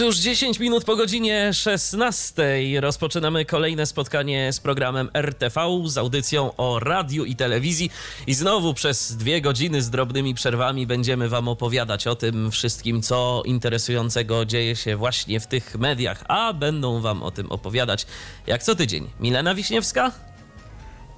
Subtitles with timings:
[0.00, 2.42] Otóż 10 minut po godzinie 16
[2.80, 7.90] rozpoczynamy kolejne spotkanie z programem RTV, z audycją o radiu i telewizji.
[8.26, 13.42] I znowu przez dwie godziny z drobnymi przerwami będziemy Wam opowiadać o tym wszystkim, co
[13.46, 16.24] interesującego dzieje się właśnie w tych mediach.
[16.28, 18.06] A będą Wam o tym opowiadać
[18.46, 20.29] jak co tydzień Milena Wiśniewska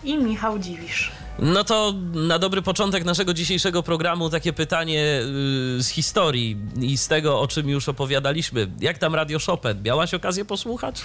[0.05, 1.11] i Michał Dziwisz.
[1.38, 7.09] No to na dobry początek naszego dzisiejszego programu takie pytanie yy, z historii i z
[7.09, 8.71] tego, o czym już opowiadaliśmy.
[8.80, 9.82] Jak tam Radio Chopin?
[9.82, 11.02] Miałaś okazję posłuchać?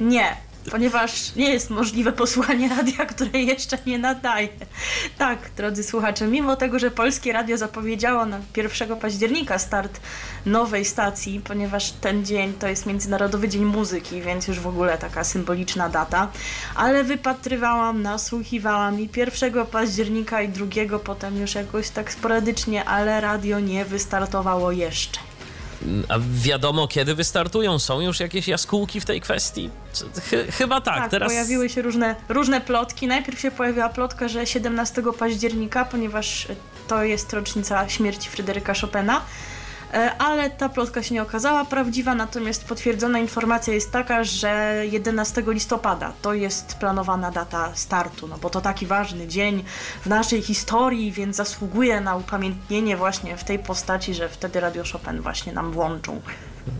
[0.00, 0.36] Nie,
[0.70, 4.48] ponieważ nie jest możliwe posłuchanie radia, które jeszcze nie nadaje.
[5.18, 10.00] Tak, drodzy słuchacze, mimo tego, że Polskie Radio zapowiedziało na 1 października start
[10.46, 15.24] nowej stacji, ponieważ ten dzień to jest Międzynarodowy Dzień Muzyki, więc już w ogóle taka
[15.24, 16.28] symboliczna data,
[16.74, 23.60] ale wypatrywałam, nasłuchiwałam i 1 października i 2 potem już jakoś tak sporadycznie, ale radio
[23.60, 25.29] nie wystartowało jeszcze.
[26.08, 27.78] A wiadomo, kiedy wystartują?
[27.78, 29.70] Są już jakieś jaskółki w tej kwestii?
[30.30, 30.96] Ch chyba tak.
[30.96, 31.28] Tak, Teraz...
[31.28, 33.06] pojawiły się różne, różne plotki.
[33.06, 36.48] Najpierw się pojawiła plotka, że 17 października, ponieważ
[36.88, 39.20] to jest rocznica śmierci Fryderyka Chopina,
[40.18, 46.12] ale ta plotka się nie okazała prawdziwa, natomiast potwierdzona informacja jest taka, że 11 listopada
[46.22, 49.64] to jest planowana data startu, no bo to taki ważny dzień
[50.02, 55.20] w naszej historii, więc zasługuje na upamiętnienie właśnie w tej postaci, że wtedy Radio Chopin
[55.20, 56.20] właśnie nam włączą.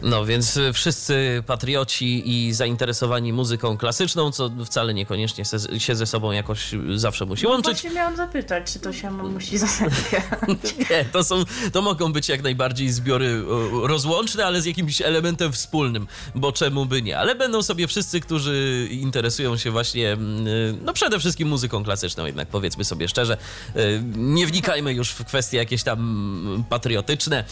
[0.02, 5.44] No więc y, wszyscy patrioci i zainteresowani muzyką klasyczną, co wcale niekoniecznie
[5.78, 7.72] się ze sobą jakoś zawsze musi no łączyć.
[7.72, 10.22] Właśnie miałam zapytać, czy to się musi zasadzie.
[10.90, 13.42] Nie, to, są, to mogą być jak najbardziej zbiory
[13.82, 17.18] rozłączne, ale z jakimś elementem wspólnym, bo czemu by nie.
[17.18, 22.26] Ale będą sobie wszyscy, którzy interesują się właśnie, mm, y, no przede wszystkim muzyką klasyczną,
[22.26, 23.36] jednak powiedzmy sobie szczerze.
[23.76, 27.44] Y, nie wnikajmy już w kwestie jakieś tam mm, patriotyczne.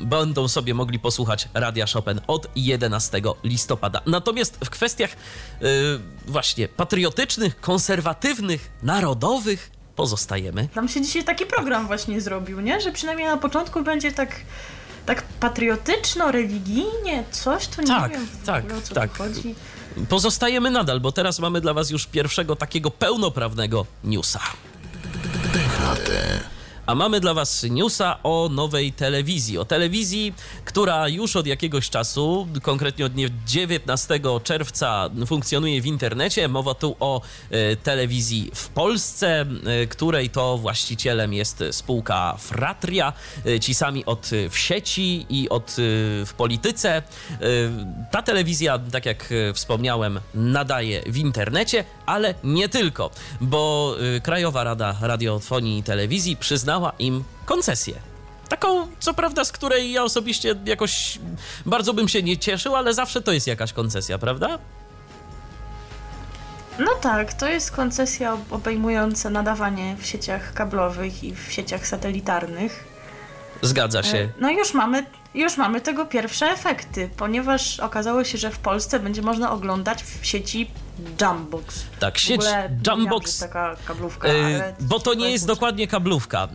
[0.00, 4.00] Będą sobie mogli posłuchać słuchać Radia Chopin od 11 listopada.
[4.06, 5.10] Natomiast w kwestiach
[5.60, 5.68] yy,
[6.26, 10.68] właśnie patriotycznych, konserwatywnych, narodowych pozostajemy.
[10.74, 12.80] Tam się dzisiaj taki program właśnie zrobił, nie?
[12.80, 14.30] Że przynajmniej na początku będzie tak
[15.06, 19.18] tak patriotyczno, religijnie, coś tu nie tak, wiem tak, ogóle, o co tak.
[19.18, 19.54] chodzi.
[20.08, 24.40] Pozostajemy nadal, bo teraz mamy dla was już pierwszego takiego pełnoprawnego newsa.
[26.86, 29.58] A mamy dla Was newsa o nowej telewizji.
[29.58, 30.34] O telewizji,
[30.64, 33.12] która już od jakiegoś czasu, konkretnie od
[33.46, 36.48] 19 czerwca, funkcjonuje w internecie.
[36.48, 43.12] Mowa tu o e, telewizji w Polsce, e, której to właścicielem jest spółka Fratria.
[43.46, 45.74] E, ci sami od w sieci i od
[46.26, 47.02] w polityce.
[48.10, 53.10] Ta telewizja, tak jak wspomniałem, nadaje w internecie, ale nie tylko,
[53.40, 57.94] bo Krajowa Rada Radiofonii i Telewizji przyznała, im koncesję.
[58.48, 61.18] Taką, co prawda, z której ja osobiście jakoś
[61.66, 64.58] bardzo bym się nie cieszył, ale zawsze to jest jakaś koncesja, prawda?
[66.78, 72.84] No tak, to jest koncesja obejmująca nadawanie w sieciach kablowych i w sieciach satelitarnych.
[73.62, 74.18] Zgadza się.
[74.18, 79.00] E, no już mamy, już mamy tego pierwsze efekty, ponieważ okazało się, że w Polsce
[79.00, 80.70] będzie można oglądać w sieci
[81.20, 81.84] Jumbox.
[82.00, 82.42] Tak, sieć
[82.86, 83.38] Jumbox.
[83.38, 84.28] taka kablówka.
[84.28, 86.48] Yy, bo to nie jest dokładnie kablówka.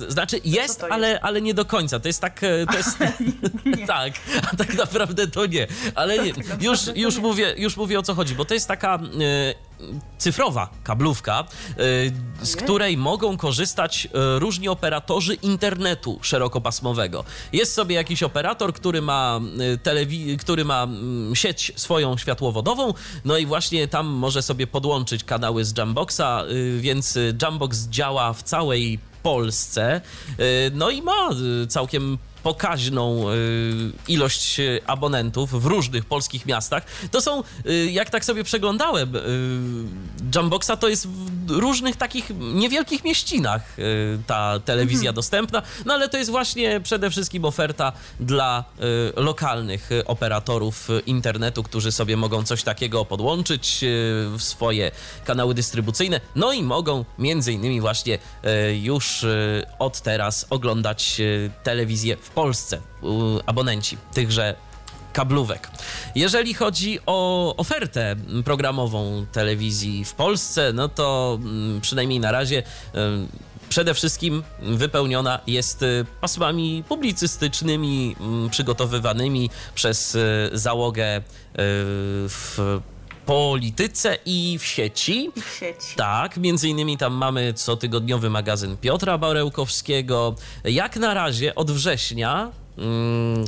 [0.00, 1.24] Yy, znaczy jest, ale, jest?
[1.24, 2.00] ale nie do końca.
[2.00, 2.40] To jest tak.
[2.70, 2.98] To jest,
[3.86, 4.12] tak,
[4.52, 5.66] a tak naprawdę to nie.
[5.94, 6.34] Ale nie.
[6.34, 8.98] Tak już, już, mówię, już mówię o co chodzi, bo to jest taka.
[10.18, 11.44] Cyfrowa kablówka,
[12.42, 14.08] z której mogą korzystać
[14.38, 17.24] różni operatorzy internetu szerokopasmowego.
[17.52, 19.40] Jest sobie jakiś operator, który ma,
[19.82, 25.64] telewi- który ma mm, sieć swoją światłowodową, no i właśnie tam może sobie podłączyć kanały
[25.64, 30.00] z Jamboxa, y, więc Jambox działa w całej Polsce.
[30.40, 31.30] Y, no i ma
[31.62, 33.24] y, całkiem pokaźną
[34.08, 36.86] ilość abonentów w różnych polskich miastach.
[37.10, 37.42] To są,
[37.90, 39.12] jak tak sobie przeglądałem,
[40.34, 41.08] Jamboxa to jest
[41.48, 45.14] różnych takich niewielkich mieścinach y, ta telewizja Mhm.
[45.14, 48.64] dostępna, no ale to jest właśnie przede wszystkim oferta dla
[49.16, 53.78] y, lokalnych y, operatorów internetu, którzy sobie mogą coś takiego podłączyć
[54.36, 54.90] w swoje
[55.24, 58.18] kanały dystrybucyjne, no i mogą między innymi właśnie
[58.82, 59.24] już
[59.78, 61.20] od teraz oglądać
[61.62, 62.80] telewizję w Polsce,
[63.46, 64.54] abonenci tychże
[65.12, 65.70] kablówek.
[66.14, 72.62] Jeżeli chodzi o ofertę programową telewizji w Polsce, no to mm, przynajmniej na razie
[73.72, 81.22] przede wszystkim wypełniona jest y, pasmami publicystycznymi mm, przygotowywanymi przez y, załogę y,
[82.28, 82.80] w
[83.26, 85.30] polityce i w sieci.
[85.36, 85.96] W sieci.
[85.96, 90.34] Tak, między innymi tam mamy cotygodniowy magazyn Piotra Barełkowskiego.
[90.64, 93.44] Jak na razie od września mm,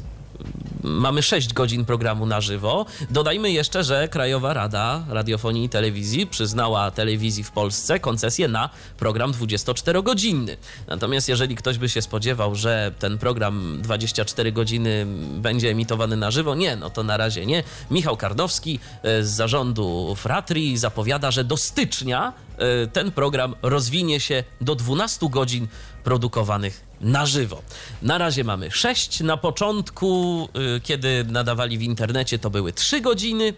[0.85, 2.87] mamy 6 godzin programu na żywo.
[3.11, 9.33] Dodajmy jeszcze, że Krajowa Rada Radiofonii i Telewizji przyznała telewizji w Polsce koncesję na program
[9.33, 10.57] 24-godzinny.
[10.89, 16.55] Natomiast jeżeli ktoś by się spodziewał, że ten program 24 godziny będzie emitowany na żywo,
[16.55, 17.63] nie, no to na razie nie.
[17.91, 24.45] Michał Karnowski e, z zarządu Fratri zapowiada, że do stycznia e, ten program rozwinie się
[24.61, 25.69] do 12 godzin
[26.05, 27.63] produkowanych na żywo.
[28.03, 29.21] Na razie mamy 6.
[29.21, 33.45] Na początku, y, kiedy nadawali w internecie, to były 3 godziny.
[33.45, 33.55] Y,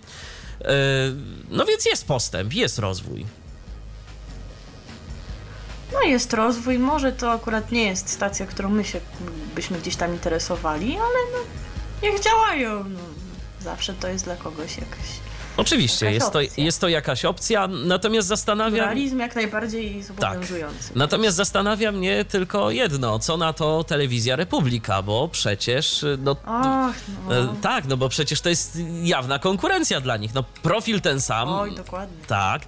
[1.51, 3.27] No więc jest postęp, jest rozwój.
[5.93, 9.01] No jest rozwój, może to akurat nie jest stacja, którą my się
[9.55, 11.39] byśmy gdzieś tam interesowali, ale no
[12.03, 12.85] niech działają.
[12.85, 13.01] No,
[13.61, 15.07] zawsze to jest dla kogoś jakaś
[15.57, 18.73] Oczywiście, jest to, jest to jakaś opcja, natomiast zastanawiam...
[18.73, 20.93] pluralizm jak najbardziej zobowiązujący.
[20.95, 26.95] Natomiast zastanawia mnie tylko jedno, co na to telewizja Republika, bo przecież, no, Och,
[27.29, 27.37] no.
[27.37, 30.35] e, tak, no bo przecież to jest jawna konkurencja dla nich.
[30.35, 31.49] No, profil ten sam.
[31.49, 32.25] Oj, dokładnie.
[32.27, 32.63] Tak.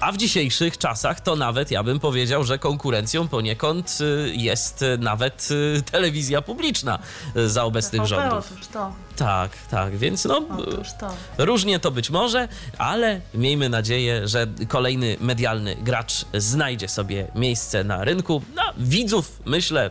[0.00, 5.48] A w dzisiejszych czasach to nawet ja bym powiedział, że konkurencją poniekąd y, jest nawet
[5.50, 6.98] y, telewizja publiczna
[7.36, 8.52] y, za obecnych TVP, rządów.
[8.52, 10.42] Otóż to, Tak, tak, więc no.
[10.58, 11.10] otóż to.
[11.38, 12.48] Różnie to być może,
[12.78, 18.42] ale miejmy nadzieję, że kolejny medialny gracz znajdzie sobie miejsce na rynku.
[18.54, 19.90] No, widzów myślę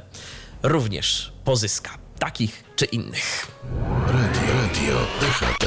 [0.64, 1.90] również pozyska.
[2.20, 3.48] Takich czy innych.
[4.08, 5.66] Radio, radio DHT.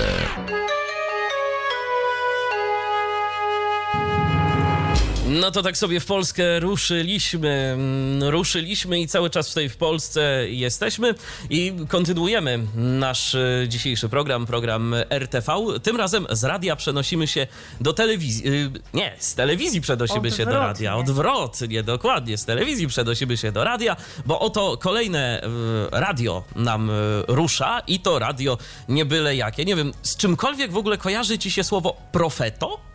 [5.28, 10.44] No to tak sobie w Polskę ruszyliśmy, mm, ruszyliśmy i cały czas tutaj w Polsce
[10.48, 11.14] jesteśmy
[11.50, 15.52] i kontynuujemy nasz e, dzisiejszy program, program RTV.
[15.82, 17.46] Tym razem z radia przenosimy się
[17.80, 20.66] do telewizji, y, nie, z telewizji przenosimy się do Odwrotnie.
[20.66, 23.96] radia, odwrotnie, dokładnie, z telewizji przenosimy się do radia,
[24.26, 25.48] bo oto kolejne e,
[25.90, 26.94] radio nam e,
[27.28, 28.58] rusza i to radio
[28.88, 29.64] nie byle jakie.
[29.64, 32.88] Nie wiem, z czymkolwiek w ogóle kojarzy ci się słowo profeto?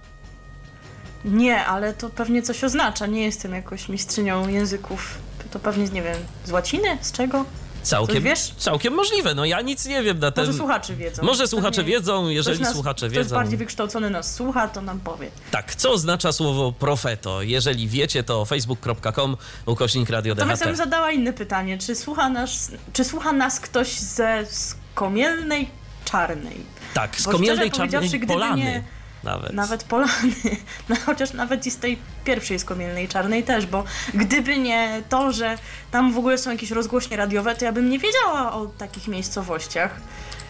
[1.26, 3.06] Nie, ale to pewnie coś oznacza.
[3.06, 5.18] Nie jestem jakoś mistrzynią języków.
[5.52, 6.98] To pewnie, nie wiem, z łaciny?
[7.02, 7.46] Z czego?
[7.84, 8.54] Całkiem, Coś wiesz?
[8.58, 9.36] całkiem możliwe.
[9.36, 10.46] No ja nic nie wiem na ten...
[10.46, 11.24] Może słuchacze wiedzą.
[11.24, 13.36] Może słuchacze Pewnie wiedzą, jeżeli ktoś nas, słuchacze ktoś wiedzą.
[13.36, 15.30] bardziej wykształcony nas słucha, to nam powie.
[15.52, 17.42] Tak, co oznacza słowo profeto?
[17.42, 21.78] Jeżeli wiecie, to facebook.com ukośnik radio Natomiast ja bym zadała inne pytanie.
[21.78, 25.70] Czy słucha, nas, czy słucha nas ktoś ze Skomielnej
[26.06, 26.58] Czarnej?
[26.94, 28.62] Tak, z Bo komielnej szczerze powiedziawszy, czarnej gdyby polany.
[28.64, 28.84] nie-
[29.24, 29.54] Nawet.
[29.54, 30.12] Nawet Polany.
[30.90, 33.84] No, chociaż nawet i z tej pierwszej Skomielnej Czarnej też, bo
[34.14, 35.58] gdyby nie to, że
[35.92, 40.02] tam w ogóle są jakieś rozgłośnie radiowe, to ja bym nie wiedziała o takich miejscowościach.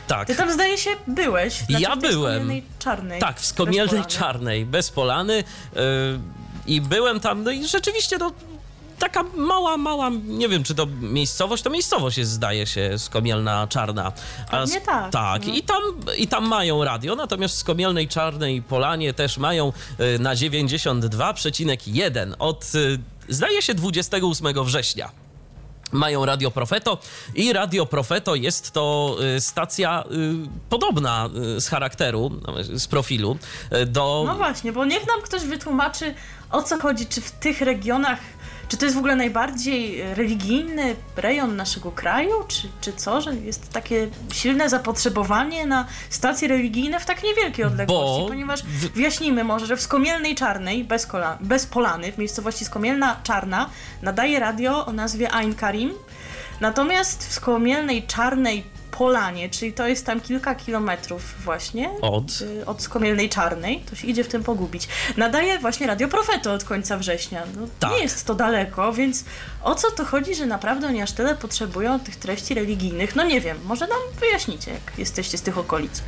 [0.08, 0.28] Tak.
[0.28, 1.54] Ty tam zdaje się byłeś.
[1.54, 2.14] Znaczy Ja w byłem.
[2.34, 3.20] Skomielnej Czarnej.
[3.20, 4.06] Tak, w bez Skomielnej Polany.
[4.10, 5.44] Czarnej, bez Polany.
[5.76, 5.82] yy,
[6.68, 8.32] I byłem tam, no i rzeczywiście, no,
[9.04, 14.12] taka mała, mała, nie wiem, czy to miejscowość, to miejscowość jest, zdaje się, Skomielna Czarna.
[14.52, 15.54] Pewnie s- tak, Tak, no.
[15.54, 15.82] i, tam,
[16.18, 19.74] i tam mają radio, natomiast w Skomielnej Czarnej Polanie też mają
[20.16, 25.10] y, na 92,1 od, y, zdaje się, 28 września
[25.92, 26.98] mają Radio Profeto
[27.36, 32.32] i Radio Profeto jest to y, stacja y, podobna z charakteru,
[32.64, 33.38] z profilu
[33.88, 34.24] do...
[34.28, 36.14] No właśnie, bo niech nam ktoś wytłumaczy,
[36.52, 38.20] o co chodzi, czy w tych regionach,
[38.74, 43.70] czy to jest w ogóle najbardziej religijny rejon naszego kraju, czy, czy co, że jest
[43.74, 49.66] takie silne zapotrzebowanie na stacje religijne w tak niewielkiej odległości, Bo ponieważ w- wyjaśnijmy może,
[49.66, 53.70] że w Skomielnej Czarnej, bez, kola, bez Polany, w miejscowości Skomielna Czarna,
[54.02, 55.94] nadaje radio o nazwie Ain Karim,
[56.60, 58.64] natomiast w Skomielnej Czarnej
[58.98, 62.42] Polanie, czyli to jest tam kilka kilometrów właśnie Od?
[62.42, 64.88] y, od Skomielnej Czarnej, to się idzie w tym pogubić.
[65.18, 67.44] Nadaje właśnie Radio Profeto od końca września.
[67.56, 67.92] No, Tak.
[67.92, 69.26] Nie jest to daleko, więc
[69.64, 73.16] o co to chodzi, że naprawdę oni aż tyle potrzebują tych treści religijnych?
[73.16, 76.00] No nie wiem, może nam wyjaśnicie, jak jesteście z tych okolic.
[76.00, 76.04] E,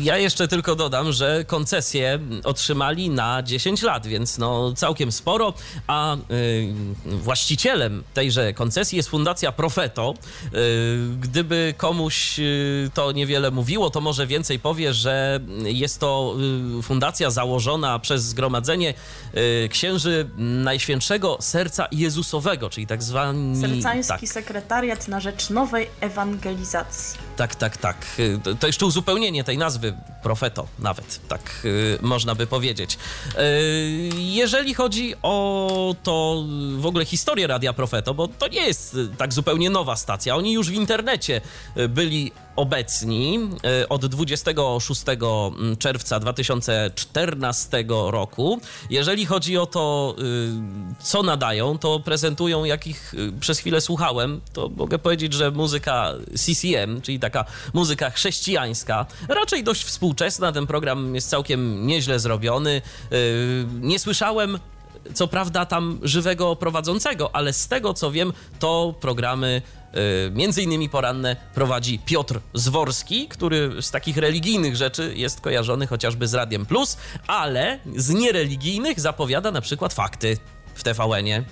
[0.00, 5.54] Ja jeszcze tylko dodam, że koncesję otrzymali na 10 lat, więc no całkiem sporo,
[5.86, 6.18] a y,
[7.04, 10.14] właścicielem tejże koncesji jest Fundacja Profeto.
[10.54, 16.36] Y, gdyby komuś y, to niewiele mówiło, to może więcej powie, że jest to
[16.82, 18.94] fundacja założona przez Zgromadzenie
[19.70, 23.60] Księży Najświętszego Serca Jezusowego, czyli tak zwani...
[23.60, 27.18] Sercański tak, Sekretariat na rzecz Nowej Ewangelizacji.
[27.36, 27.96] tak, tak, tak.
[28.18, 29.94] Y, To jeszcze uzupełnienie tej nazwy,
[30.26, 32.98] profeto nawet, tak y, można by powiedzieć.
[33.38, 33.38] Y,
[34.16, 36.44] Jeżeli chodzi o to
[36.78, 40.36] w ogóle historię Radia Profeto, bo to nie jest y, tak zupełnie nowa stacja.
[40.36, 41.40] Oni już w internecie
[41.76, 43.38] y, byli obecni
[43.82, 45.02] y, od 26
[45.78, 48.60] czerwca 2014 roku.
[48.90, 54.68] Jeżeli chodzi o to, y, co nadają, to prezentują, jakich y, przez chwilę słuchałem, to
[54.68, 60.15] mogę powiedzieć, że muzyka CCM, czyli taka muzyka chrześcijańska, raczej dość współczesna.
[60.54, 62.82] Ten program jest całkiem nieźle zrobiony.
[63.12, 64.58] Y, Nie słyszałem
[65.14, 69.62] co prawda tam żywego prowadzącego, ale z tego co wiem, to programy
[70.26, 76.28] y, między innymi poranne prowadzi Piotr Zworski, który z takich religijnych rzeczy jest kojarzony chociażby
[76.28, 76.96] z Radiem Plus,
[77.26, 80.36] ale z niereligijnych zapowiada na przykład fakty
[80.74, 81.44] w TVN-ie.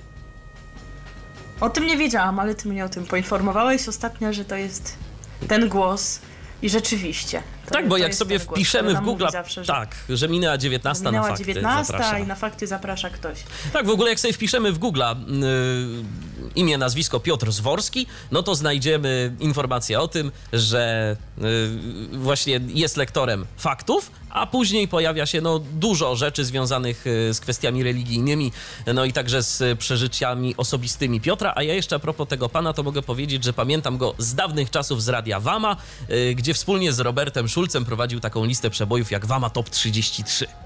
[1.60, 4.96] O tym nie wiedziałam, ale ty mnie o tym poinformowałeś ostatnio, że to jest
[5.48, 6.20] ten głos
[6.62, 7.42] i rzeczywiście.
[7.66, 11.22] To, tak, bo jak sobie wpiszemy w Google, zawsze, że tak, że minęła 19 minęła
[11.22, 12.18] na fakty 19 zaprasza.
[12.18, 13.38] i na fakty zaprasza ktoś.
[13.72, 15.06] Tak, w ogóle jak sobie wpiszemy w Google y,
[16.54, 21.16] imię, nazwisko Piotr Zworski, no to znajdziemy informację o tym, że
[22.12, 27.40] y, właśnie jest lektorem faktów, a później pojawia się no, dużo rzeczy związanych y, z
[27.40, 28.52] kwestiami religijnymi,
[28.94, 31.52] no i także z przeżyciami osobistymi Piotra.
[31.56, 34.70] A ja jeszcze a propos tego pana, to mogę powiedzieć, że pamiętam go z dawnych
[34.70, 35.76] czasów z Radia Wama,
[36.10, 40.63] y, gdzie wspólnie z Robertem Szulcem prowadził taką listę przebojów jak Wama Top 33.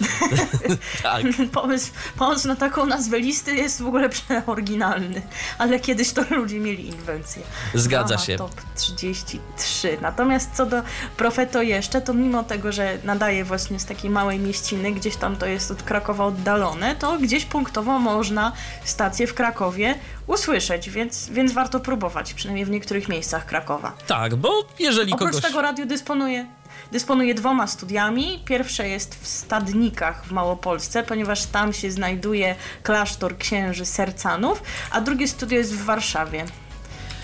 [1.02, 1.22] Tak.
[1.52, 5.22] Pomysł, pomysł na taką nazwę listy jest w ogóle przeoryginalny,
[5.58, 7.42] ale kiedyś to ludzie mieli inwencję.
[7.74, 8.36] Zgadza się.
[8.36, 9.98] Top 33.
[10.00, 10.82] Natomiast co do
[11.16, 15.46] Profeto jeszcze, to mimo tego, że nadaje właśnie z takiej małej mieściny, gdzieś tam to
[15.46, 18.52] jest od Krakowa oddalone, to gdzieś punktowo można
[18.84, 19.94] stację w Krakowie
[20.26, 23.92] usłyszeć, więc, więc warto próbować, przynajmniej w niektórych miejscach Krakowa.
[24.06, 25.44] Tak, bo jeżeli Oprócz kogoś...
[25.44, 26.46] tego radio dysponuje,
[26.92, 28.42] dysponuje dwoma studiami.
[28.44, 35.28] Pierwsze jest w Stadnikach w Małopolsce, ponieważ tam się znajduje klasztor księży Sercanów, a drugie
[35.28, 36.44] studio jest w Warszawie.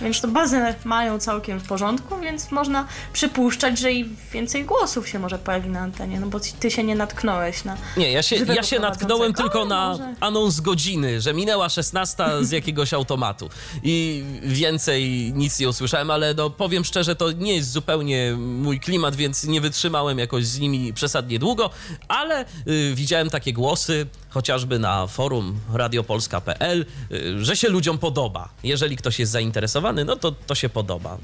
[0.01, 5.19] Więc to bazę mają całkiem w porządku, więc można przypuszczać, że i więcej głosów się
[5.19, 7.77] może pojawi na antenie, no bo ty się nie natknąłeś na...
[7.97, 10.15] Nie, ja się, ja się natknąłem tylko na może.
[10.21, 13.49] anons godziny, że minęła 16 z jakiegoś automatu
[13.83, 19.17] i więcej nic nie usłyszałem, ale no powiem szczerze, to nie jest zupełnie mój klimat,
[19.17, 21.71] więc nie wytrzymałem jakoś z nimi przesadnie długo,
[22.09, 28.49] ale y, widziałem takie głosy, chociażby na forum radiopolska.pl, y, że się ludziom podoba.
[28.63, 31.19] Jeżeli ktoś jest zainteresowany, no to to się podoba.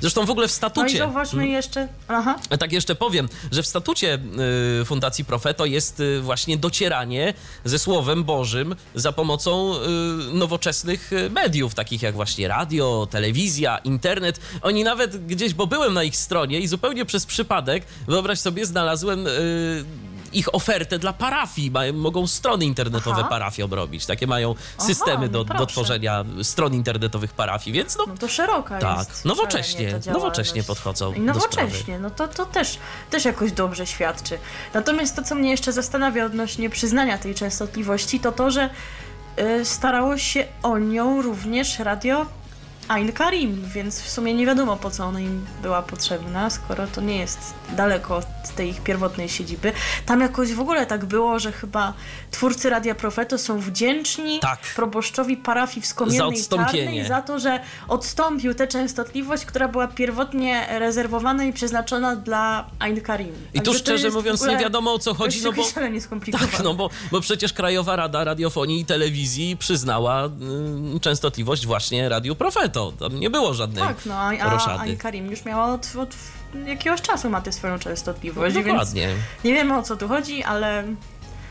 [0.00, 0.98] Zresztą w ogóle w No i statucie...
[0.98, 1.88] zauważmy jeszcze...
[2.08, 2.38] Aha.
[2.58, 4.18] Tak jeszcze powiem, że w statucie
[4.80, 7.34] y, Fundacji Profeto jest y, właśnie docieranie
[7.64, 9.74] ze Słowem Bożym za pomocą
[10.32, 14.40] nowoczesnych mediów, takich jak właśnie radio, telewizja, internet.
[14.62, 19.26] Oni nawet gdzieś, bo byłem na ich stronie i zupełnie przez przypadek, wyobraź sobie, znalazłem
[20.38, 21.70] ich ofertę dla parafii.
[21.70, 23.28] Mają, mogą strony internetowe Aha.
[23.28, 24.06] parafii obrobić.
[24.06, 25.66] Takie mają systemy no do, do proszę.
[25.66, 29.24] tworzenia stron internetowych parafii, więc no, No to szeroka Tak, jest.
[29.24, 32.78] nowocześnie, nowocześnie podchodzą I do nowocześnie, no to, to też,
[33.10, 34.38] też jakoś dobrze świadczy.
[34.74, 38.70] Natomiast to, co mnie jeszcze zastanawia odnośnie przyznania tej częstotliwości, to to, że
[39.38, 42.26] y, starało się o nią również radio
[42.88, 47.00] Ain Karim, więc w sumie nie wiadomo po co ona im była potrzebna, skoro to
[47.00, 47.38] nie jest
[47.76, 48.26] daleko od
[48.56, 49.72] tej ich pierwotnej siedziby.
[50.06, 51.92] Tam jakoś w ogóle tak było, że chyba
[52.30, 54.60] twórcy Radia Profeto są wdzięczni Tak.
[54.76, 56.56] proboszczowi parafii w Skomielnej Za.
[56.86, 63.00] Czarnej za to, że odstąpił tę częstotliwość, która była pierwotnie rezerwowana i przeznaczona dla Ain
[63.00, 63.32] Karim.
[63.54, 65.62] I tu szczerze mówiąc nie wiadomo o co chodzi, no bo...
[66.38, 70.26] Tak, no bo, bo przecież Krajowa Rada Radiofonii i Telewizji przyznała
[70.96, 72.75] y, częstotliwość właśnie Radiu Profeto.
[72.98, 74.32] Tam nie było żadnej Tak, no a,
[74.66, 74.80] a.
[74.80, 76.14] Ain Karim już miała od, od
[76.66, 79.08] jakiegoś czasu ma tę swoją częstotliwość, No, więc dokładnie.
[79.44, 80.84] nie wiemy o co tu chodzi, ale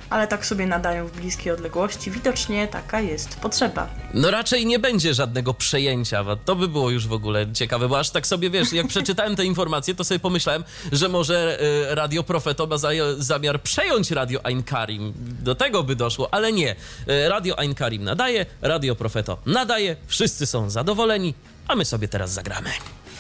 [0.10, 2.12] ale tak sobie nadają w bliskiej odległości.
[2.12, 3.90] Widocznie taka jest potrzeba.
[4.14, 8.00] No raczej nie będzie żadnego przejęcia, bo to by było już w ogóle ciekawe, bo
[8.00, 12.24] aż tak sobie, wiesz, jak przeczytałem te informacje, to sobie pomyślałem, że może y, Radio
[12.24, 15.14] Profeto ma za, zamiar przejąć Radio Ein Karim.
[15.42, 16.76] Do tego by doszło, ale nie.
[17.10, 21.34] Y, Radio Ein Karim nadaje, Radio Profeto nadaje, wszyscy są zadowoleni,
[21.68, 22.70] a my sobie teraz zagramy.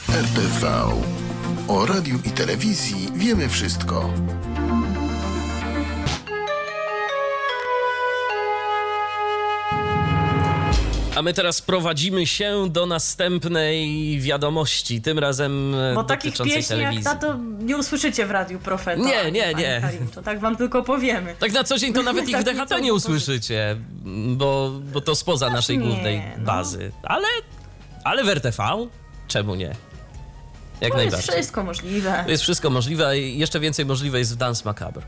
[0.09, 0.85] RTV.
[1.67, 4.09] O radiu i telewizji wiemy wszystko.
[11.15, 16.65] A my teraz prowadzimy się do następnej wiadomości, tym razem e, Bo takich pieśni jak
[16.65, 17.03] telewizji.
[17.03, 19.01] ta to nie usłyszycie w Radiu Profeta.
[19.01, 19.79] Nie, nie, nie.
[19.81, 21.35] Karim, To tak wam tylko powiemy.
[21.39, 23.75] Tak na co dzień to nawet ich w Tak DHT nie usłyszycie,
[24.27, 26.45] bo, bo to spoza naszej nie, głównej no.
[26.45, 26.91] bazy.
[27.03, 27.27] Ale,
[28.03, 28.63] ale w RTV?
[29.27, 29.65] Czemu nie?
[29.65, 29.75] Jak
[30.79, 31.33] To jest najbardziej.
[31.33, 32.21] wszystko możliwe.
[32.25, 35.03] To jest wszystko możliwe, a jeszcze więcej możliwe jest w Dance Macabre.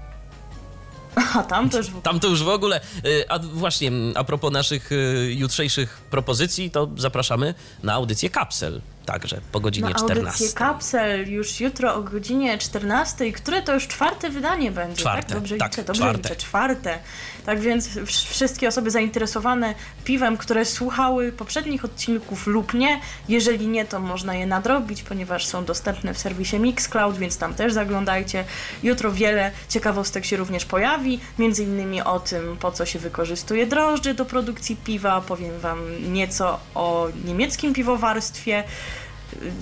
[1.35, 2.81] A tam też w Tam to już w ogóle.
[3.05, 8.81] y, A właśnie, a propos naszych y, jutrzejszych propozycji, to zapraszamy na audycję Kapsel.
[9.07, 10.27] Także po godzinie na 14.
[10.27, 14.97] audycję Kapsel już jutro o godzinie 14, które to już czwarte wydanie będzie.
[15.01, 15.37] Czwarte, tak?
[15.37, 16.29] Dobrze tak, liczę, dobrze czwarte.
[16.29, 16.99] liczę, czwarte.
[17.45, 22.99] Tak więc wsz- wszystkie osoby zainteresowane piwem, które słuchały poprzednich odcinków lub nie,
[23.29, 27.73] jeżeli nie, to można je nadrobić, ponieważ są dostępne w serwisie Mixcloud, więc tam też
[27.73, 28.45] zaglądajcie.
[28.83, 34.13] Jutro wiele ciekawostek się również pojawi, między innymi o tym, po co się wykorzystuje drożdże
[34.13, 35.21] do produkcji piwa.
[35.21, 35.79] Powiem Wam
[36.13, 38.63] nieco o niemieckim piwowarstwie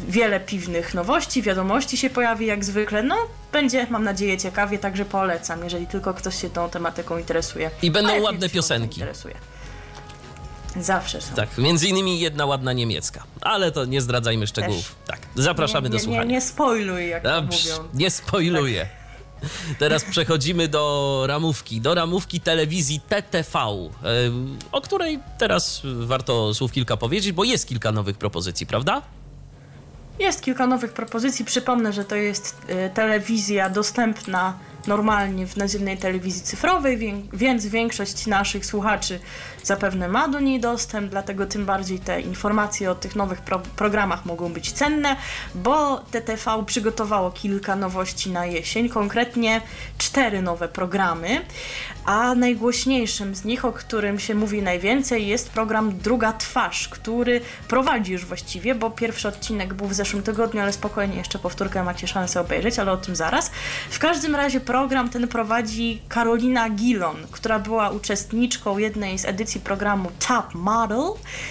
[0.07, 3.03] wiele piwnych nowości, wiadomości się pojawi jak zwykle.
[3.03, 3.15] No,
[3.51, 7.71] będzie, mam nadzieję, ciekawie, także polecam, jeżeli tylko ktoś się tą tematyką interesuje.
[7.81, 8.99] I będą A ładne piosenki.
[8.99, 9.35] Interesuje.
[10.81, 11.35] Zawsze są.
[11.35, 13.23] Tak, między innymi jedna ładna niemiecka.
[13.41, 14.95] Ale to nie zdradzajmy szczegółów.
[15.07, 16.23] Tak, zapraszamy nie, do nie, słuchania.
[16.23, 17.87] nie, nie spoiluj, jak A, mówią.
[17.93, 18.89] nie spoiluję.
[19.79, 23.59] Teraz przechodzimy do ramówki, do ramówki telewizji TTV,
[24.71, 29.01] o której teraz warto słów kilka powiedzieć, bo jest kilka nowych propozycji, prawda?
[30.19, 31.45] Jest kilka nowych propozycji.
[31.45, 34.57] Przypomnę, że to jest y, telewizja dostępna
[34.87, 39.19] normalnie w nazywnej telewizji cyfrowej, wię- więc większość naszych słuchaczy
[39.67, 44.25] zapewne ma do niej dostęp, dlatego tym bardziej te informacje o tych nowych pro- programach
[44.25, 45.15] mogą być cenne,
[45.55, 49.61] bo TTV przygotowało kilka nowości na jesień, konkretnie
[49.97, 51.41] cztery nowe programy,
[52.05, 58.11] a najgłośniejszym z nich, o którym się mówi najwięcej, jest program Druga Twarz, który prowadzi
[58.11, 62.41] już właściwie, bo pierwszy odcinek był w zeszłym tygodniu, ale spokojnie, jeszcze powtórkę macie szansę
[62.41, 63.51] obejrzeć, ale o tym zaraz.
[63.89, 70.11] W każdym razie program ten prowadzi Karolina Gilon, która była uczestniczką jednej z edycji programu
[70.27, 71.03] Top Model,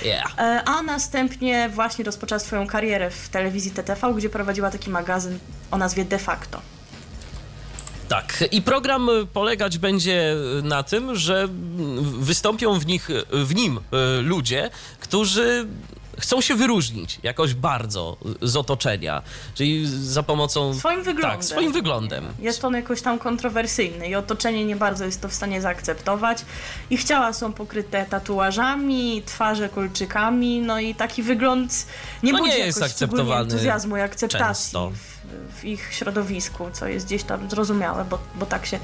[0.05, 0.35] Yeah.
[0.39, 5.39] e, a następnie właśnie rozpoczęła swoją karierę w telewizji TTV, gdzie prowadziła taki magazyn
[5.71, 6.61] o nazwie De facto.
[8.09, 13.79] Tak, i program y, polegać będzie na tym, że mm, wystąpią w, nich, w nim
[13.79, 15.67] y, ludzie, którzy
[16.19, 19.23] chcą się wyróżnić jakoś bardzo z otoczenia,
[19.55, 20.75] czyli za pomocą...
[20.75, 21.39] Swoim wyglądem.
[21.39, 22.25] Tak, swoim wyglądem.
[22.39, 26.45] Jest on jakoś tam kontrowersyjny i otoczenie nie bardzo jest to w stanie zaakceptować.
[26.91, 31.87] Ich ciała są pokryte tatuażami, twarze kolczykami, no i taki wygląd
[32.23, 37.07] nie No budzi nie jest akceptowany entuzjazmu i akceptacji w, w ich środowisku, co jest
[37.07, 38.79] gdzieś tam zrozumiałe, bo, bo tak się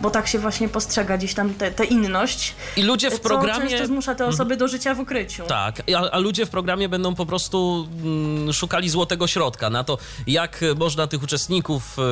[0.00, 3.70] bo tak się właśnie postrzega gdzieś tam tę inność, I ludzie w co programie...
[3.70, 5.42] często zmusza te osoby do życia w ukryciu.
[5.46, 9.98] Tak, a, a ludzie w programie będą po prostu mm, szukali złotego środka na to,
[10.26, 12.02] jak można tych uczestników y,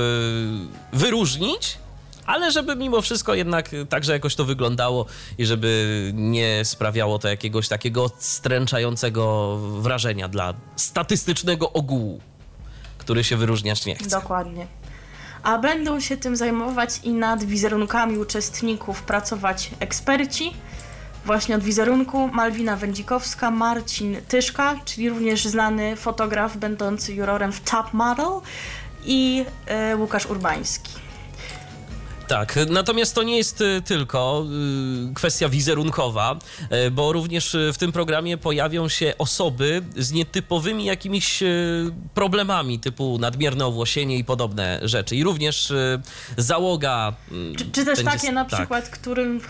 [0.96, 1.78] wyróżnić,
[2.26, 5.06] ale żeby mimo wszystko jednak także jakoś to wyglądało
[5.38, 12.20] i żeby nie sprawiało to jakiegoś takiego stręczającego wrażenia dla statystycznego ogółu,
[12.98, 14.20] który się wyróżniać nie chce.
[14.20, 14.66] Dokładnie.
[15.42, 20.52] A będą się tym zajmować i nad wizerunkami uczestników pracować eksperci.
[21.24, 27.92] Właśnie od wizerunku Malwina Wędzikowska, Marcin Tyszka, czyli również znany fotograf będący jurorem w Top
[27.92, 28.40] Model
[29.04, 31.01] i e, Łukasz Urbański.
[32.32, 34.44] Tak, natomiast to nie jest y, tylko
[35.10, 36.36] y, kwestia wizerunkowa,
[36.86, 41.42] y, bo również w tym programie pojawią się osoby z nietypowymi jakimiś
[42.14, 45.16] problemami, typu nadmierne owłosienie i podobne rzeczy.
[45.16, 45.72] I również
[46.36, 47.12] załoga.
[47.52, 48.58] y, Czy, czy też będzie- takie na tak.
[48.60, 49.40] przykład, którym, e,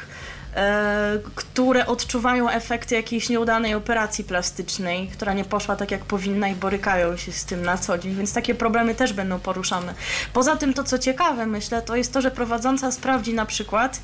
[1.35, 7.17] które odczuwają efekty jakiejś nieudanej operacji plastycznej, która nie poszła tak jak powinna i borykają
[7.17, 9.95] się z tym na co dzień, więc takie problemy też będą poruszane.
[10.33, 14.01] Poza tym to, co ciekawe, myślę, to jest to, że prowadząca sprawdzi na przykład,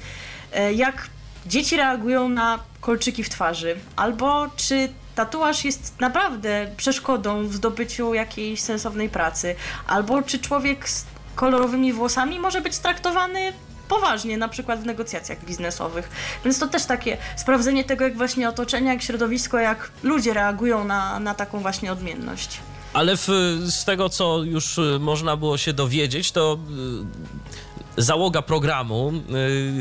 [0.53, 1.09] e, jak
[1.47, 8.61] dzieci reagują na kolczyki w twarzy, albo czy tatuaż jest naprawdę przeszkodą w zdobyciu jakiejś
[8.61, 9.55] sensownej pracy,
[9.87, 13.53] albo czy człowiek z kolorowymi włosami może być traktowany
[13.89, 16.11] poważnie, na przykład w negocjacjach biznesowych.
[16.45, 21.21] Więc to też takie sprawdzenie tego, jak właśnie otoczenie, jak środowisko, jak ludzie reagują na,
[21.21, 22.61] na taką właśnie odmienność.
[22.93, 23.29] Ale w,
[23.67, 27.68] z tego, co już y, można było się dowiedzieć, to y,
[27.99, 29.13] załoga programu,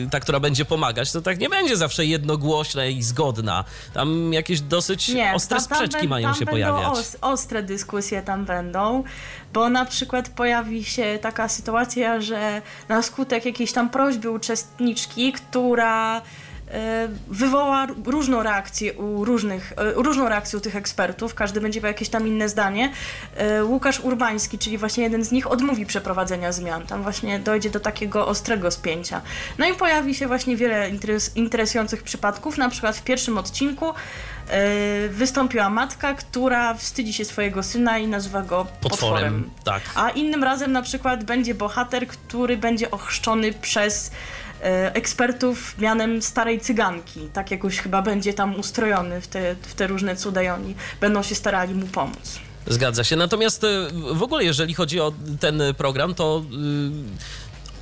[0.05, 3.63] y, ta, która będzie pomagać, to tak nie będzie zawsze jednogłośna i zgodna.
[3.93, 6.91] Tam jakieś dosyć ostre tam- tam sprzeczki mają tam się będą pojawiać.
[6.97, 9.03] Os, ostre dyskusje tam będą,
[9.53, 16.21] bo na przykład pojawi się taka sytuacja, że na skutek jakiejś tam prośby uczestniczki, która
[17.27, 21.87] wywoła r- różną reakcję u różnych, e, różną reakcję u tych ekspertów, każdy będzie miał
[21.87, 22.91] jakieś tam inne zdanie.
[23.35, 26.85] E, Łukasz Urbański, czyli właśnie jeden z nich, odmówi przeprowadzenia zmian.
[26.87, 29.21] Tam właśnie dojdzie do takiego ostrego spięcia.
[29.57, 33.93] No i pojawi się właśnie wiele interes, interesujących przypadków, na przykład w pierwszym odcinku e,
[35.09, 38.89] wystąpiła matka, która wstydzi się swojego syna i nazywa go potworem.
[38.89, 39.81] Potworem, tak.
[39.95, 44.11] A innym razem na przykład będzie bohater, który będzie ochrzczony przez
[44.63, 47.29] e, ekspertów mianem starej cyganki.
[47.33, 51.23] Tak jakoś chyba będzie tam ustrojony w te, w te różne cuda i oni będą
[51.23, 52.39] się starali mu pomóc.
[52.67, 53.15] Zgadza się.
[53.15, 53.67] Natomiast y,
[54.13, 56.43] w ogóle, jeżeli chodzi o ten program, to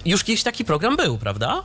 [0.05, 1.63] y, już kiedyś taki program był, prawda?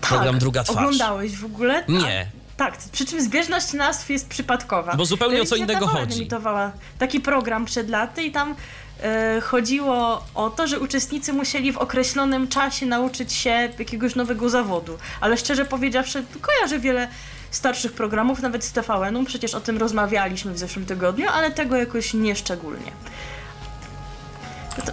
[0.00, 0.76] Program Druga Twarz.
[0.76, 1.84] Oglądałeś w ogóle?
[1.88, 2.41] Nie.
[2.62, 4.96] Tak, przy czym zbieżność nazw jest przypadkowa.
[4.96, 6.20] Bo zupełnie o co innego chodzi.
[6.20, 8.54] emitowała taki program przed laty i tam
[9.02, 14.98] e, chodziło o to, że uczestnicy musieli w określonym czasie nauczyć się jakiegoś nowego zawodu.
[15.20, 17.08] Ale szczerze powiedziawszy, kojarzę wiele
[17.50, 22.14] starszych programów, nawet z TVN-u, przecież o tym rozmawialiśmy w zeszłym tygodniu, ale tego jakoś
[22.14, 22.92] nieszczególnie.
[23.04, 23.10] To-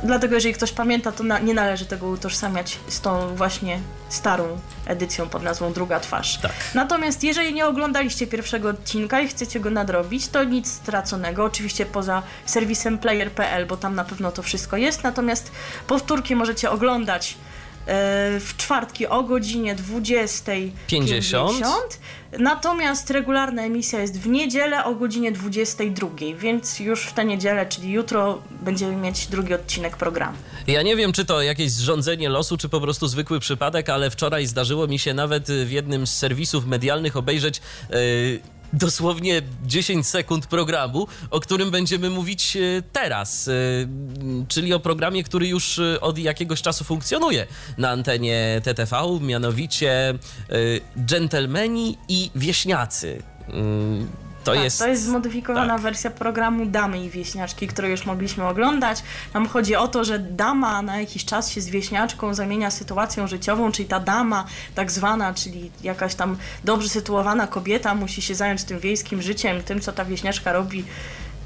[0.03, 5.29] Dlatego, jeżeli ktoś pamięta, to na, nie należy tego utożsamiać z tą właśnie starą edycją
[5.29, 6.37] pod nazwą Druga Twarz.
[6.37, 6.51] Tak.
[6.73, 11.43] Natomiast jeżeli nie oglądaliście pierwszego odcinka i chcecie go nadrobić, to nic straconego.
[11.43, 15.03] Oczywiście poza serwisem player.pl, bo tam na pewno to wszystko jest.
[15.03, 15.51] Natomiast
[15.87, 17.37] powtórki możecie oglądać
[18.39, 20.69] w czwartki o godzinie 20.50.
[20.88, 21.99] 50.
[22.39, 27.91] Natomiast regularna emisja jest w niedzielę o godzinie 22.00, więc już w tę niedzielę, czyli
[27.91, 30.38] jutro, będziemy mieć drugi odcinek programu.
[30.67, 34.45] Ja nie wiem, czy to jakieś zrządzenie losu, czy po prostu zwykły przypadek, ale wczoraj
[34.45, 37.62] zdarzyło mi się nawet w jednym z serwisów medialnych obejrzeć
[37.93, 38.39] y,
[38.73, 43.88] dosłownie 10 sekund programu, o którym będziemy mówić y, teraz, y,
[44.47, 50.13] czyli o programie, który już y, od jakiegoś czasu funkcjonuje na antenie TTV, mianowicie
[51.05, 53.23] Dżentelmeni i Wieśniacy.
[54.43, 54.80] To tak, jest...
[54.80, 55.82] to jest zmodyfikowana tak.
[55.82, 59.04] wersja programu Damy i Wieśniaczki, który już mogliśmy oglądać.
[59.34, 63.71] Tam chodzi o to, że dama na jakiś czas się z wieśniaczką zamienia sytuacją życiową,
[63.71, 68.80] czyli ta dama tak zwana, czyli jakaś tam dobrze sytuowana kobieta musi się zająć tym
[68.80, 70.86] wiejskim życiem, tym co ta wieśniaczka robi,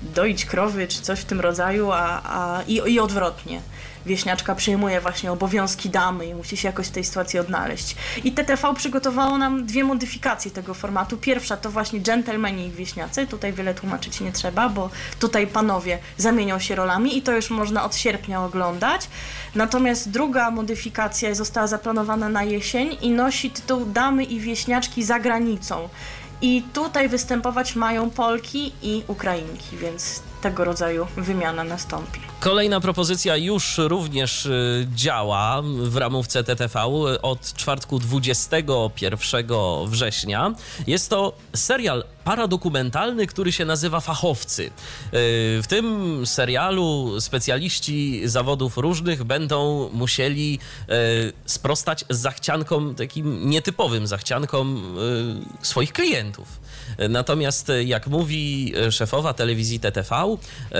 [0.02, 3.62] doić krowy czy coś w tym rodzaju, a, a, i, i odwrotnie.
[4.06, 7.96] Wieśniaczka przejmuje właśnie obowiązki damy i musi się jakoś w tej sytuacji odnaleźć.
[8.24, 11.18] I TTV przygotowało nam dwie modyfikacje tego formatu.
[11.18, 13.28] Pierwsza to właśnie dżentelmeni i wieśniacy.
[13.28, 14.90] Tutaj wiele tłumaczyć nie trzeba, bo
[15.20, 19.08] tutaj panowie zamienią się rolami i to już można od sierpnia oglądać.
[19.56, 25.90] Natomiast druga modyfikacja została zaplanowana na jesień i nosi tytuł Damy i wieśniaczki za granicą.
[26.42, 32.20] I tutaj występować mają Polki i Ukrainki, więc tego rodzaju wymiana nastąpi.
[32.40, 36.84] Kolejna propozycja już również y, działa w ramówce TTV
[37.22, 39.46] od czwartku 21
[39.88, 40.54] września.
[40.88, 44.64] Jest to serial paradokumentalny, który się nazywa Fachowcy.
[44.64, 44.70] Y,
[45.62, 54.98] W tym serialu specjaliści zawodów różnych będą musieli y, sprostać zachciankom, takim nietypowym zachciankom
[55.62, 56.48] y, swoich klientów.
[57.10, 60.76] Natomiast, y, jak mówi y, szefowa telewizji TTV, y,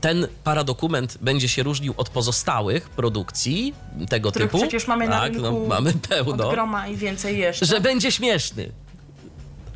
[0.00, 3.74] ten paradokument będzie się różnił od pozostałych produkcji
[4.08, 4.62] tego Których typu.
[4.62, 6.48] przecież mamy na tak, rynku no, mamy pełno.
[6.48, 7.66] Od groma i więcej jeszcze.
[7.66, 8.72] Że będzie śmieszny.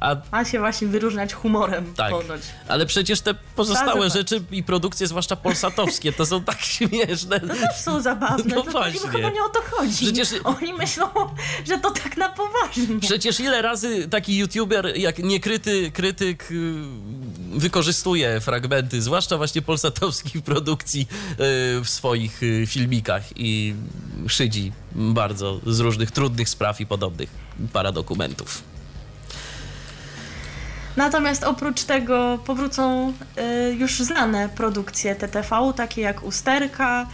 [0.00, 2.40] A Ma się właśnie wyróżniać humorem tak, ponoć.
[2.68, 7.40] ale przecież te pozostałe rzeczy i produkcje, zwłaszcza polsatowskie, to są tak śmieszne.
[7.40, 9.00] To też są zabawne, No to właśnie.
[9.00, 10.04] im chyba nie o to chodzi.
[10.04, 11.06] Przecież- Oni myślą,
[11.66, 13.00] że to tak na poważnie.
[13.00, 16.74] Przecież ile razy taki youtuber jak niekryty krytyk y,
[17.52, 21.36] wykorzystuje fragmenty, zwłaszcza właśnie polsatowskich produkcji y,
[21.84, 23.74] w swoich y, filmikach i
[24.28, 27.30] szydzi bardzo z różnych trudnych spraw i podobnych
[27.72, 28.62] paradokumentów.
[30.98, 33.12] Natomiast oprócz tego powrócą
[33.70, 37.06] y, już znane produkcje TTV, takie jak Usterka,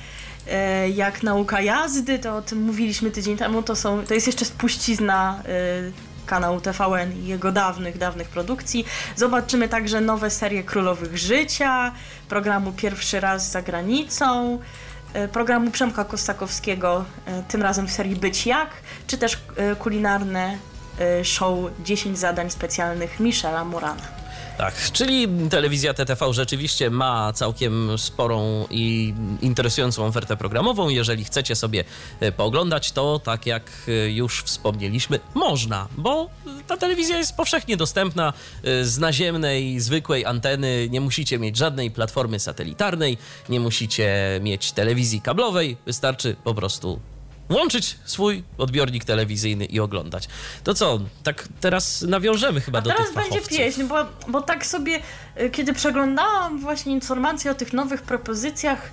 [0.87, 4.45] y, jak Nauka Jazdy, to o tym mówiliśmy tydzień temu, to, są, to jest jeszcze
[4.45, 5.43] spuścizna
[5.89, 8.85] y, kanału TVN i jego dawnych, dawnych produkcji.
[9.17, 11.93] Zobaczymy także nowe serie Królowych Życia,
[12.29, 14.59] programu Pierwszy raz za granicą,
[15.33, 17.05] programu Przemka Kostakowskiego,
[17.49, 18.71] tym razem w serii Być Jak,
[19.07, 19.39] czy też
[19.79, 20.59] kulinarne
[21.23, 24.25] show 10 zadań specjalnych Michela Morana.
[24.59, 30.89] Tak, czyli telewizja TTV rzeczywiście ma całkiem sporą i interesującą ofertę programową.
[30.89, 31.85] Jeżeli chcecie sobie
[32.21, 36.31] e, pooglądać, to tak jak e, już wspomnieliśmy, można, bo
[36.67, 38.33] ta telewizja jest powszechnie dostępna
[38.83, 40.89] z naziemnej, zwykłej anteny.
[40.91, 47.01] Nie musicie mieć żadnej platformy satelitarnej, nie musicie mieć telewizji kablowej, wystarczy po prostu
[47.49, 50.29] włączyć swój odbiornik telewizyjny i oglądać.
[50.65, 53.59] To co, tak teraz nawiążemy chyba A do teraz tych będzie fachowców.
[53.59, 53.97] pieśń, bo,
[54.29, 55.01] bo tak sobie,
[55.41, 58.91] y, kiedy przeglądałam właśnie informacje o tych nowych propozycjach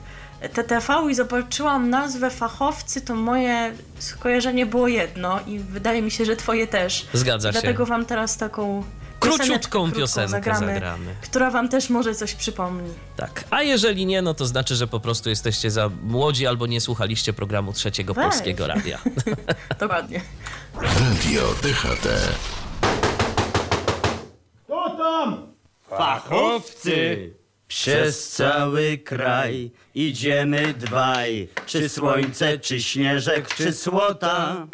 [0.53, 6.35] TTV i zobaczyłam nazwę fachowcy, to moje skojarzenie było jedno i wydaje mi się, że
[6.35, 7.07] twoje też.
[7.13, 7.53] Zgadza się.
[7.61, 8.83] Dlatego wam teraz taką
[9.21, 11.15] Króciutką piosenkę zagramy, zagramy.
[11.21, 12.89] która wam też może coś przypomni.
[13.15, 16.81] Tak, a jeżeli nie, no to znaczy, że po prostu jesteście za młodzi albo nie
[16.81, 18.25] słuchaliście programu Trzeciego Weź.
[18.25, 18.99] Polskiego Radia.
[19.79, 20.21] Dokładnie.
[20.75, 22.07] Radio DHT.
[25.89, 27.34] Fachowcy!
[27.67, 34.67] Przez cały kraj idziemy dwaj, czy słońce, czy śnieżek, czy słota.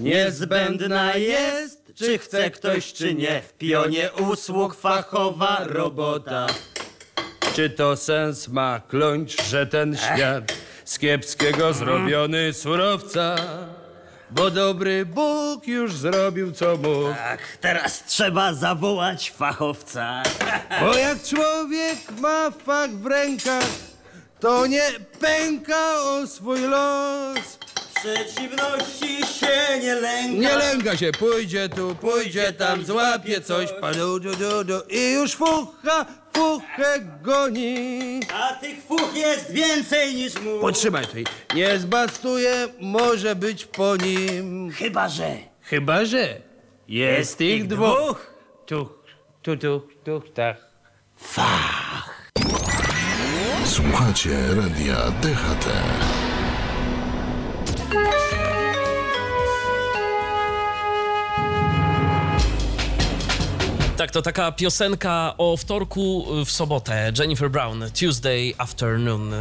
[0.00, 6.46] Niezbędna jest, czy chce ktoś, czy nie, w pionie usług fachowa robota.
[7.54, 10.52] Czy to sens ma kląć, że ten świat
[10.84, 13.36] z kiepskiego zrobiony surowca?
[14.30, 17.14] Bo dobry Bóg już zrobił co mógł.
[17.14, 20.22] Tak, teraz trzeba zawołać fachowca.
[20.80, 23.68] Bo jak człowiek ma fakt w rękach,
[24.40, 27.58] to nie pęka o swój los.
[28.00, 30.40] Przeciwności się nie lęka.
[30.40, 35.34] Nie lęka się, pójdzie tu, pójdzie tam, złapie coś, padu, du, du, du, i już
[35.34, 38.20] fucha, fuchę goni.
[38.34, 40.60] A tych fuch jest więcej niż mu.
[40.60, 44.70] Potrzymaj tutaj, nie zbastuje, może być po nim.
[44.72, 46.40] Chyba, że Chyba, że
[46.88, 48.34] jest ich dwóch.
[48.66, 49.04] Tuch,
[49.42, 50.56] tu, tu, tuch, tak.
[53.64, 55.66] Słuchacie Radia DHT.
[57.90, 58.29] Bye.
[64.00, 67.12] Tak, to taka piosenka o wtorku w sobotę.
[67.18, 69.32] Jennifer Brown, Tuesday Afternoon.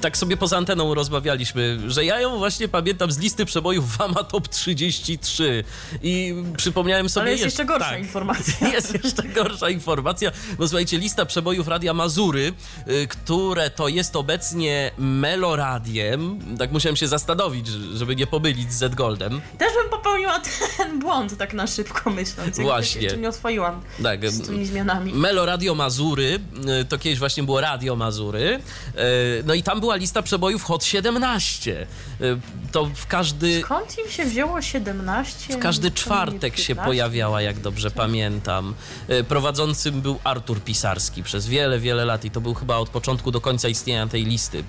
[0.00, 4.48] Tak sobie poza anteną rozmawialiśmy, że ja ją właśnie pamiętam z listy przebojów Wama Top
[4.48, 5.64] 33.
[6.02, 7.22] I przypomniałem sobie...
[7.22, 8.00] Ale jest jeszcze- jeszcze gorsza tak.
[8.00, 8.68] informacja.
[8.74, 12.52] Jest jeszcze gorsza informacja, bo słuchajcie, lista przebojów Radia Mazury,
[12.88, 18.94] y, które to jest obecnie Meloradiem, tak musiałem się zastanowić, żeby nie pomylić z Z
[18.94, 19.40] Goldem.
[19.58, 20.40] Też bym popełniła
[20.76, 22.58] ten błąd tak na szybko myśląc.
[22.58, 23.02] Właśnie.
[23.02, 25.12] Jeszcze nie oswoiłam Tak, z tymi zmianami.
[25.12, 26.40] Melo Radio Mazury,
[26.80, 28.60] y, to kiedyś właśnie było Radio Mazury,
[28.98, 29.00] y,
[29.46, 31.86] no i tam była lista przebojów Hot 17.
[32.20, 32.38] Y,
[32.72, 35.54] To w każdy, Skąd im się wzięło 17?
[35.54, 36.84] w każdy czwartek się 15?
[36.84, 38.74] pojawiała, jak dobrze pamiętam.
[39.10, 43.30] Y, Prowadzącym był Artur Pisarski przez wiele, wiele lat i to był chyba od początku
[43.30, 44.64] do końca istnienia tej listy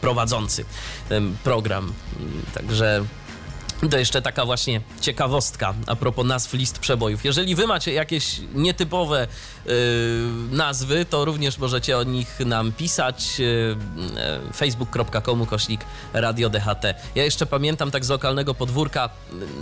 [0.00, 0.64] prowadzący
[1.08, 1.92] ten program.
[2.54, 3.04] Także
[3.90, 7.24] to jeszcze taka właśnie ciekawostka a propos nazw list przebojów.
[7.24, 9.26] Jeżeli wy macie jakieś nietypowe
[9.66, 9.70] y,
[10.50, 13.40] nazwy, to również możecie o nich nam pisać.
[13.40, 13.76] Y,
[14.50, 16.84] y, facebook.com kośnik Radio DHT.
[17.14, 19.08] Ja jeszcze pamiętam tak z lokalnego podwórka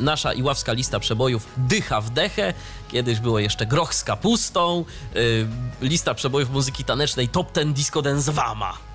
[0.01, 2.55] y, nasza iławska lista przebojów Dycha w dechę.
[2.89, 4.85] Kiedyś było jeszcze Groch z kapustą.
[5.17, 5.47] Y,
[5.81, 8.90] lista przebojów muzyki tanecznej Top Ten Disco Dance Wama.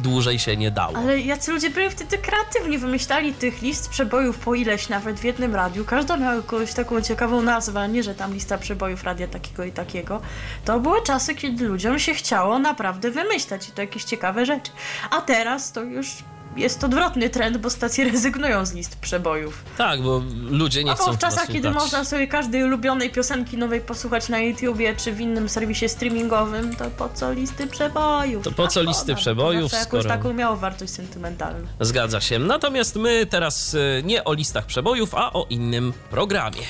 [0.00, 0.96] Dłużej się nie dało.
[0.96, 5.54] Ale jacy ludzie byli wtedy kreatywni, wymyślali tych list przebojów po ileś nawet w jednym
[5.54, 5.84] radiu.
[5.84, 10.20] Każda miała jakąś taką ciekawą nazwę, nie, że tam lista przebojów radia takiego i takiego.
[10.64, 14.72] To były czasy, kiedy ludziom się chciało naprawdę wymyślać i to jakieś ciekawe rzeczy.
[15.10, 16.08] A teraz to już
[16.56, 19.64] jest odwrotny trend, bo stacje rezygnują z list przebojów.
[19.78, 23.80] Tak, bo ludzie nie A chcą w czasach, kiedy można sobie każdej ulubionej piosenki nowej
[23.80, 28.44] posłuchać na YouTubie czy w innym serwisie streamingowym, to po co listy przebojów?
[28.44, 31.66] To po co szkoda, listy bo to przebojów, zawsze jakąś skoro- taką miało wartość sentymentalną.
[31.80, 32.38] Zgadza się.
[32.38, 36.62] Natomiast my teraz y, nie o listach przebojów, a o innym programie.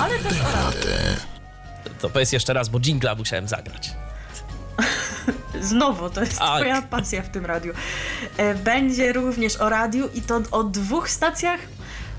[0.00, 0.70] Ale też o.
[2.00, 3.90] To powiedz jeszcze raz, bo jingla musiałem zagrać.
[5.60, 6.56] Znowu, to jest Tak.
[6.56, 7.72] twoja pasja w tym radiu.
[8.36, 11.60] E, Będzie również o radiu i to o dwóch stacjach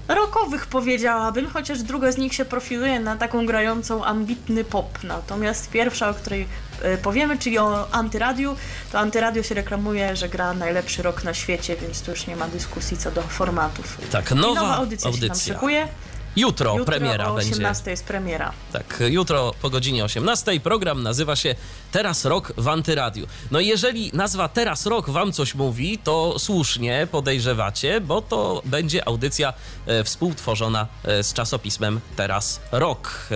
[0.08, 5.04] rockowych powiedziałabym, chociaż druga z nich się profiluje na taką grającą ambitny pop.
[5.04, 6.48] Natomiast pierwsza, o której
[6.82, 8.56] e, powiemy, czyli o Antyradiu,
[8.92, 12.48] to Antyradio się reklamuje, że gra najlepszy rok na świecie, więc tu już nie ma
[12.48, 13.98] dyskusji co do formatów.
[14.12, 15.54] Tak, I nowa, nowa audycja, się nam audycja.
[15.54, 15.88] szykuje.
[16.36, 17.52] Jutro, Jutro premiera o będzie.
[17.52, 18.52] 18 jest premiera.
[18.74, 21.56] Tak, jutro po godzinie 18 program nazywa się
[21.92, 23.28] Teraz Rok w Antyradiu.
[23.52, 29.08] No i jeżeli nazwa Teraz Rok wam coś mówi, to słusznie podejrzewacie, bo to będzie
[29.08, 29.54] audycja
[29.86, 33.28] e, współtworzona e, z czasopismem Teraz Rok.
[33.32, 33.36] E,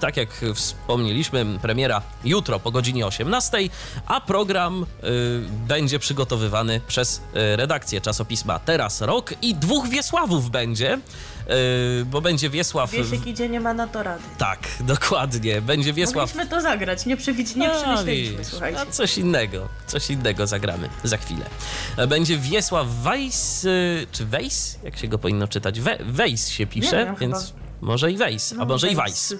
[0.00, 3.58] tak jak wspomnieliśmy, premiera jutro po godzinie 18,
[4.06, 4.86] a program
[5.68, 10.98] będzie przygotowywany przez redakcję czasopisma Teraz Rok i dwóch Wiesławów będzie,
[12.06, 12.90] bo będzie Wiesław...
[12.90, 14.22] Wiesiek idzie, nie ma na to rady.
[14.38, 15.60] Tak, dokładnie.
[15.62, 16.16] Będzie Wiesław.
[16.34, 18.80] Mogliśmy to zagrać, nie, przewidz- nie No, przemyśleliśmy, słuchajcie.
[18.80, 21.46] A coś innego, coś innego zagramy za chwilę.
[22.08, 24.78] Będzie Wiesław Weiss, y, czy Weiss?
[24.82, 25.80] Jak się go powinno czytać?
[25.80, 29.34] We, Weiss się pisze, wiem, więc chyba- może i Weiss, a No, może i Weiss.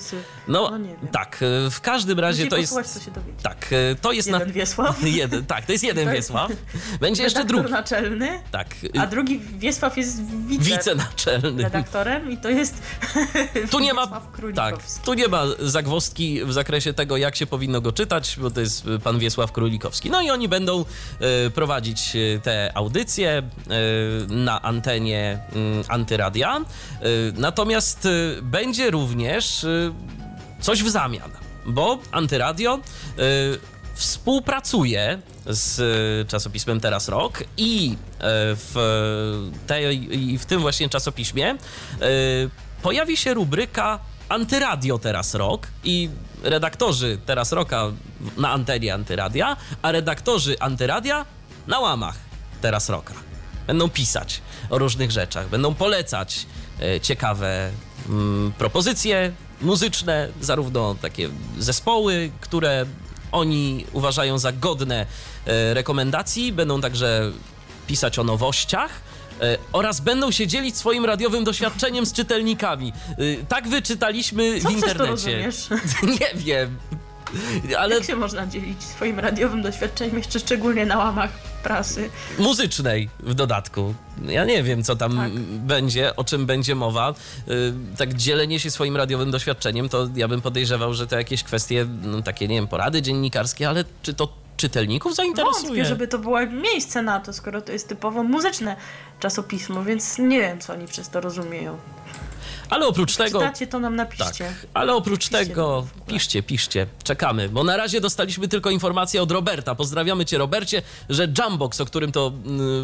[0.48, 0.78] No, No,
[1.12, 2.72] tak, y, w każdym razie to jest...
[2.72, 3.42] posłuchać, co się dowiedzieć.
[3.42, 4.28] Tak, y, to jest...
[4.28, 5.02] Jeden Wiesław.
[5.22, 6.52] jeden, tak, to jest jeden Wiesław.
[7.00, 7.70] Będzie jeszcze drugi.
[7.70, 11.62] naczelny, Tak, y, a drugi Wiesław jest wice wicenaczelny.
[11.62, 12.82] redaktorem i to jest
[13.70, 14.20] Tu nie ma,
[14.54, 18.60] tak, tu nie ma zagwozdki w zakresie tego, jak się powinno go czytać, bo to
[18.60, 20.10] jest y, pan Wiesław Królikowski.
[20.10, 20.84] No i oni będą
[21.20, 23.42] e, prowadzić e, te audycje e,
[24.28, 26.56] na antenie mm, Antyradia.
[26.56, 26.62] E,
[27.34, 28.10] natomiast e,
[28.42, 29.68] będzie również e,
[30.60, 31.30] coś w zamian,
[31.66, 32.80] bo Antyradio e,
[33.94, 37.96] współpracuje z czasopismem Teraz Rok i
[38.56, 41.56] w, tej, w tym właśnie czasopiśmie
[42.82, 46.10] pojawi się rubryka Antyradio Teraz Rok i
[46.42, 47.84] redaktorzy Teraz Roka
[48.37, 51.26] na antenie Antyradia, a redaktorzy Antyradia
[51.66, 52.16] na łamach
[52.60, 53.14] Teraz Roka.
[53.66, 56.46] Będą pisać o różnych rzeczach, będą polecać
[57.02, 57.70] ciekawe
[58.08, 62.86] mm, propozycje muzyczne, zarówno takie zespoły, które
[63.32, 65.06] oni uważają za godne
[65.46, 67.32] e, rekomendacji, będą także
[67.86, 68.90] pisać o nowościach.
[69.40, 72.92] e, Oraz będą się dzielić swoim radiowym doświadczeniem z czytelnikami.
[73.42, 75.50] E, Tak wyczytaliśmy Co w internecie.
[76.20, 76.78] Nie wiem.
[77.78, 81.30] Ale Jak się można dzielić swoim radiowym doświadczeniem, jeszcze szczególnie na łamach
[81.62, 82.10] prasy?
[82.38, 83.94] muzycznej w dodatku.
[84.26, 85.32] Ja nie wiem, co tam Tak.
[85.58, 87.14] będzie, o czym będzie mowa.
[87.48, 91.86] Y, Tak dzielenie się swoim radiowym doświadczeniem, to ja bym podejrzewał, że to jakieś kwestie,
[92.02, 95.66] no, takie, nie wiem, porady dziennikarskie, ale czy to czytelników zainteresuje?
[95.66, 98.76] Wątpię, żeby to było miejsce na to, skoro to jest typowo muzyczne
[99.20, 101.78] czasopismo, więc nie wiem, co oni przez to rozumieją.
[102.70, 103.38] Ale oprócz tego...
[103.40, 104.44] Czytacie, to nam napiszcie.
[104.44, 109.30] Tak, ale oprócz Piszcie tego, piszcie, piszcie, czekamy, bo na razie dostaliśmy tylko informację od
[109.30, 109.74] Roberta.
[109.74, 112.33] Pozdrawiamy cię, Robercie, że Jambox, o którym to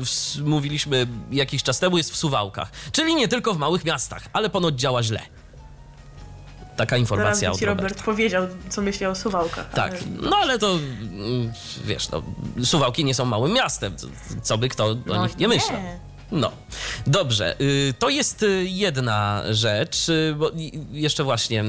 [0.00, 2.70] ws- mówiliśmy jakiś czas temu, jest w Suwałkach.
[2.92, 5.20] Czyli nie tylko w małych miastach, ale ponoć działa źle.
[6.76, 7.88] Taka informacja od ci Roberta.
[7.88, 9.70] Robert powiedział, co myśli o suwałkach.
[9.74, 11.52] Tak, ale- no ale to mm,
[11.84, 12.22] wiesz, no,
[12.64, 13.96] Suwałki nie są małym miastem,
[14.42, 15.80] co- by kto o No nich nie myślał.
[16.32, 16.52] No,
[17.06, 17.60] dobrze.
[17.60, 20.50] y, To jest y, jedna rzecz, y, bo
[20.92, 21.64] jeszcze właśnie.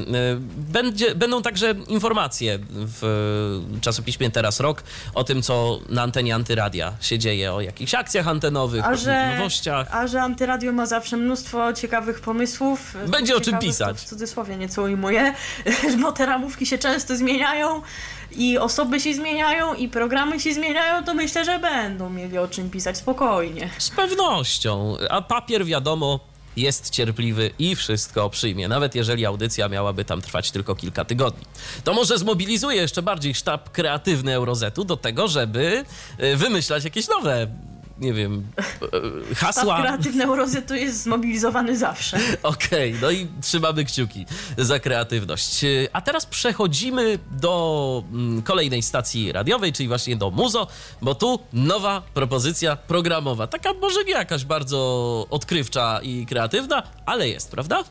[0.56, 4.82] Będzie, będą także informacje w czasopiśmie Teraz Rok
[5.14, 9.36] o tym, co na antenie Antyradia się dzieje, o jakichś akcjach antenowych, A o że,
[9.36, 9.94] nowościach.
[9.94, 12.94] a że Antyradio ma zawsze mnóstwo ciekawych pomysłów.
[13.08, 13.96] Będzie o czym pisać.
[13.98, 15.34] W cudzysłowie nieco ujmuję,
[16.02, 17.82] bo te ramówki się często zmieniają
[18.36, 22.70] i osoby się zmieniają i programy się zmieniają, to myślę, że będą mieli o czym
[22.70, 23.70] pisać spokojnie.
[23.78, 24.96] Z pewnością.
[25.10, 26.20] A papier, wiadomo,
[26.56, 31.44] jest cierpliwy i wszystko przyjmie, nawet jeżeli audycja miałaby tam trwać tylko kilka tygodni.
[31.84, 35.84] To może zmobilizuje jeszcze bardziej sztab kreatywny Eurozetu do tego, żeby
[36.22, 37.46] y, wymyślać jakieś nowe,
[38.02, 38.46] nie wiem,
[39.34, 39.80] Staw hasła.
[39.80, 42.18] kreatywny Eurozetu jest zmobilizowany zawsze.
[42.42, 44.26] Okej, no i trzymamy kciuki
[44.58, 45.64] za kreatywność.
[45.64, 50.66] Y, A teraz przechodzimy do mm, kolejnej stacji radiowej, czyli właśnie do Muzo,
[51.02, 53.46] bo tu nowa propozycja programowa.
[53.46, 54.78] Taka może nie jakaś bardzo
[55.30, 57.84] odkrywcza i kreatywna, ale jest, prawda?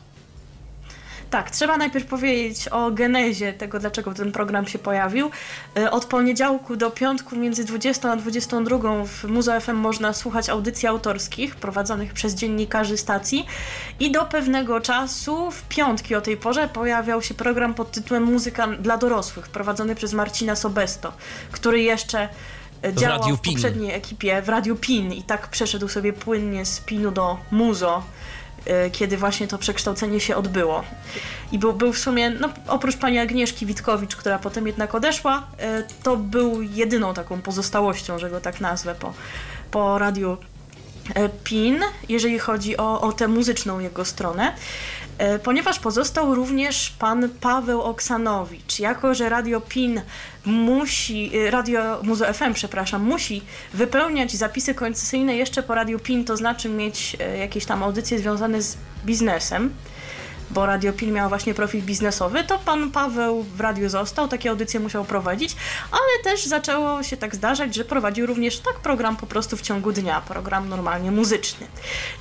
[1.32, 5.30] Tak, trzeba najpierw powiedzieć o genezie tego, dlaczego ten program się pojawił.
[5.76, 10.88] E, Od poniedziałku do piątku między 20 a 22 w Muzo FM można słuchać audycji
[10.88, 13.46] autorskich prowadzonych przez dziennikarzy stacji
[14.00, 18.66] i do pewnego czasu w piątki o tej porze pojawiał się program pod tytułem Muzyka
[18.66, 21.12] dla dorosłych prowadzony przez Marcina Sobesto,
[21.52, 22.28] który jeszcze
[22.84, 23.54] e, działał w PIN.
[23.54, 28.02] poprzedniej ekipie w Radiu PIN i tak przeszedł sobie płynnie z PIN-u do Muzo
[28.92, 30.84] kiedy właśnie to przekształcenie się odbyło.
[31.52, 35.82] I był, był w sumie, no, oprócz pani Agnieszki Witkowicz, która potem jednak odeszła, e,
[36.02, 39.12] to był jedyną taką pozostałością, że go tak nazwę, po,
[39.70, 40.36] po radiu
[41.44, 44.52] PIN, jeżeli chodzi o, o tę muzyczną jego stronę.
[45.18, 48.78] E, Ponieważ pozostał również pan Paweł Oksanowicz.
[48.78, 50.00] Jako, że Radio PIN
[50.44, 53.42] musi, e, Radio Muzo FM, przepraszam, musi
[53.74, 58.62] wypełniać zapisy koncesyjne jeszcze po Radio PIN, to znaczy mieć e, jakieś tam audycje związane
[58.62, 59.74] z biznesem,
[60.52, 64.80] bo Radio Pil miał właśnie profil biznesowy, to pan Paweł w radiu został, takie audycje
[64.80, 65.56] musiał prowadzić,
[65.90, 69.92] ale też zaczęło się tak zdarzać, że prowadził również tak program po prostu w ciągu
[69.92, 71.66] dnia, program normalnie muzyczny.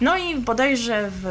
[0.01, 1.23] No i bodajże w,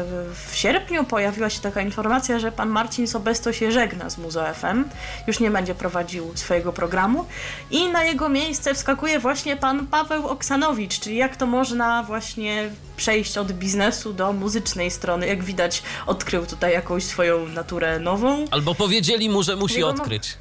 [0.49, 4.83] w sierpniu pojawiła się taka informacja, że pan Marcin Sobesto się żegna z Muzo FM,
[5.27, 7.25] już nie będzie prowadził swojego programu
[7.71, 13.37] i na jego miejsce wskakuje właśnie pan Paweł Oksanowicz, czyli jak to można właśnie przejść
[13.37, 15.27] od biznesu do muzycznej strony.
[15.27, 18.45] Jak widać, odkrył tutaj jakąś swoją naturę nową.
[18.51, 20.37] Albo powiedzieli mu, że musi Jego no- odkryć.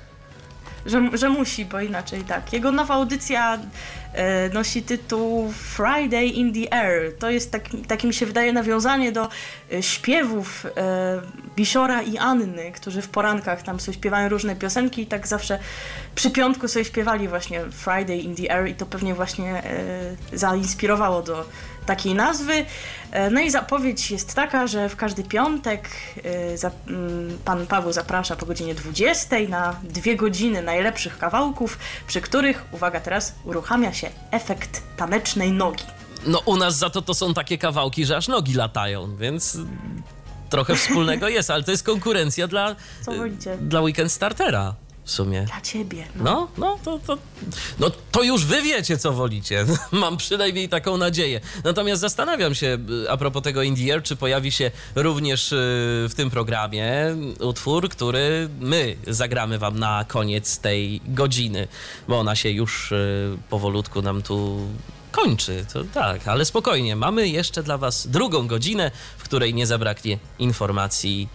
[0.86, 2.52] Że, że musi, bo inaczej tak.
[2.52, 3.58] Jego nowa audycja
[4.12, 7.18] e, nosi tytuł Friday in the Air.
[7.18, 9.28] To jest tak, takie mi się wydaje nawiązanie do
[9.72, 11.20] e, śpiewów e,
[11.56, 15.58] Bisiora i Anny, którzy w porankach tam sobie śpiewają różne piosenki i tak zawsze
[16.14, 21.22] przy piątku sobie śpiewali właśnie Friday in the Air i to pewnie właśnie e, zainspirowało
[21.22, 21.46] do
[21.90, 22.64] takiej nazwy.
[23.10, 25.88] E, No i zapowiedź jest taka, że w każdy piątek
[26.64, 32.64] e, mm, pan Paweł zaprasza po godzinie 20 na dwie godziny najlepszych kawałków, przy których,
[32.72, 35.84] uwaga teraz, uruchamia się efekt tanecznej nogi.
[36.26, 39.58] No u nas za to to są takie kawałki, że aż nogi latają, więc
[40.50, 42.76] trochę wspólnego jest, ale to jest konkurencja dla,
[43.60, 44.74] dla Weekend Startera
[45.10, 45.42] w sumie.
[45.42, 46.06] Dla ciebie.
[46.16, 46.24] No.
[46.24, 47.18] No, no, to, to,
[47.78, 49.66] no to już wy wiecie, co wolicie.
[49.92, 51.40] Mam przynajmniej taką nadzieję.
[51.64, 55.56] Natomiast zastanawiam się, y, a propos tego Indie czy pojawi się również y,
[56.10, 61.68] w tym programie utwór, który my zagramy wam na koniec tej godziny,
[62.08, 64.68] bo ona się już y, powolutku nam tu
[65.12, 65.64] kończy.
[65.72, 66.96] To tak, ale spokojnie.
[66.96, 71.28] Mamy jeszcze dla was drugą godzinę, w której nie zabraknie informacji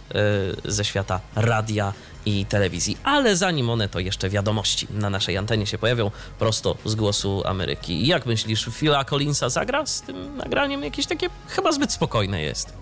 [0.64, 1.92] ze świata radia
[2.26, 2.96] i telewizji.
[3.04, 8.06] Ale zanim one, to jeszcze wiadomości na naszej antenie się pojawią prosto z głosu Ameryki.
[8.06, 10.82] Jak myślisz, Phila Collinsa zagra z tym nagraniem?
[10.84, 12.72] Jakieś takie chyba zbyt spokojne jest.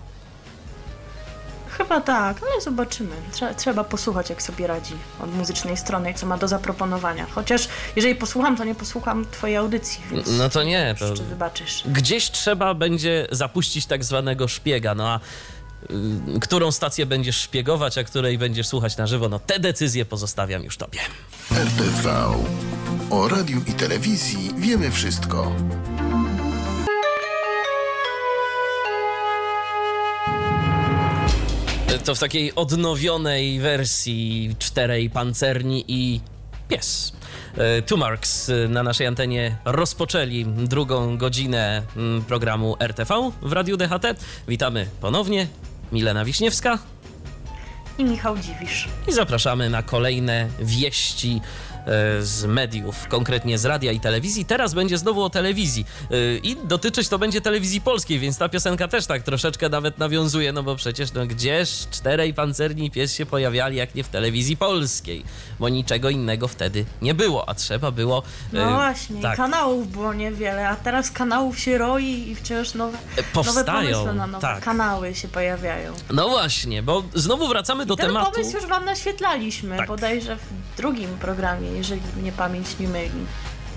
[1.77, 3.15] Chyba tak, ale zobaczymy.
[3.33, 4.93] Trze- trzeba posłuchać, jak sobie radzi
[5.23, 7.25] od muzycznej strony, co ma do zaproponowania.
[7.35, 10.01] Chociaż jeżeli posłucham, to nie posłucham twojej audycji,
[10.37, 11.83] No to nie, to czy wybaczysz.
[11.85, 15.19] gdzieś trzeba będzie zapuścić tak zwanego szpiega, no a
[16.41, 20.77] którą stację będziesz szpiegować, a której będziesz słuchać na żywo, no te decyzje pozostawiam już
[20.77, 20.99] tobie.
[21.51, 22.33] RTV.
[23.09, 25.51] O radiu i telewizji wiemy wszystko.
[32.05, 36.21] To w takiej odnowionej wersji czterej pancerni i
[36.67, 37.13] pies.
[37.57, 43.77] E, Two Marks e, na naszej antenie rozpoczęli drugą godzinę mm, programu RTV w Radiu
[43.77, 44.05] DHT.
[44.47, 45.47] Witamy ponownie.
[45.95, 46.79] Milena Wiśniewska
[47.97, 48.87] I Michał Dziwisz.
[49.07, 51.41] i zapraszamy na kolejne wieści
[52.19, 54.45] z mediów, konkretnie z radia i telewizji.
[54.45, 58.87] Teraz będzie znowu o telewizji E, i dotyczyć to będzie telewizji polskiej, więc ta piosenka
[58.87, 63.77] też tak troszeczkę nawet nawiązuje, no bo przecież no gdzież czterej pancerni pies się pojawiali,
[63.77, 65.23] jak nie w telewizji polskiej,
[65.59, 68.23] bo niczego innego wtedy nie było, a trzeba było...
[68.53, 72.97] No e, właśnie, tak, kanałów było niewiele, a teraz kanałów się roi i wciąż nowe,
[72.97, 74.63] nowe powstają, pomysły na nowe tak.
[74.63, 75.93] kanały się pojawiają.
[76.13, 78.31] No właśnie, bo znowu wracamy do Ten tematu...
[78.31, 79.87] pomysł już wam naświetlaliśmy, Tak.
[79.87, 83.25] bodajże w drugim programie, jeżeli mnie pamięć nie myli.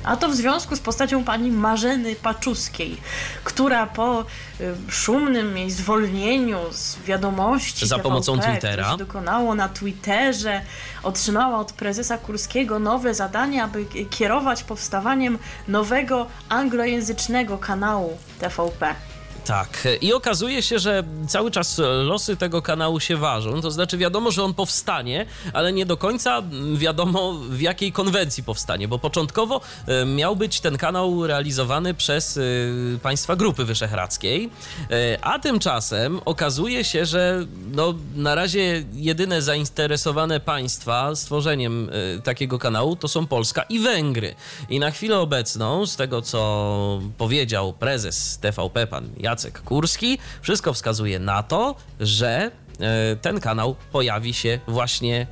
[0.04, 2.96] A to w związku z postacią pani Marzeny Paczuskiej,
[3.44, 4.24] która po
[4.60, 8.90] y, szumnym jej zwolnieniu z wiadomości Za TVP, pomocą Twittera.
[8.90, 10.60] się dokonało na Twitterze,
[11.02, 15.38] otrzymała od prezesa Kurskiego nowe zadanie, aby kierować powstawaniem
[15.68, 18.94] nowego anglojęzycznego kanału TVP.
[19.48, 23.60] Tak, i okazuje się, że cały czas losy tego kanału się ważą.
[23.60, 26.42] To znaczy, wiadomo, że on powstanie, ale nie do końca
[26.74, 32.40] wiadomo, w jakiej konwencji powstanie, bo początkowo e, miał być ten kanał realizowany przez e,
[33.02, 34.50] państwa Grupy Wyszehradzkiej,
[34.90, 41.90] e, a tymczasem okazuje się, że no, na razie jedyne zainteresowane państwa stworzeniem
[42.24, 44.34] takiego kanału to są Polska i Węgry.
[44.68, 51.18] I na chwilę obecną, z tego co powiedział prezes TVP, pan Jacek Kurski, wszystko wskazuje
[51.18, 52.50] na to, że
[53.22, 55.26] ten kanał pojawi się właśnie e,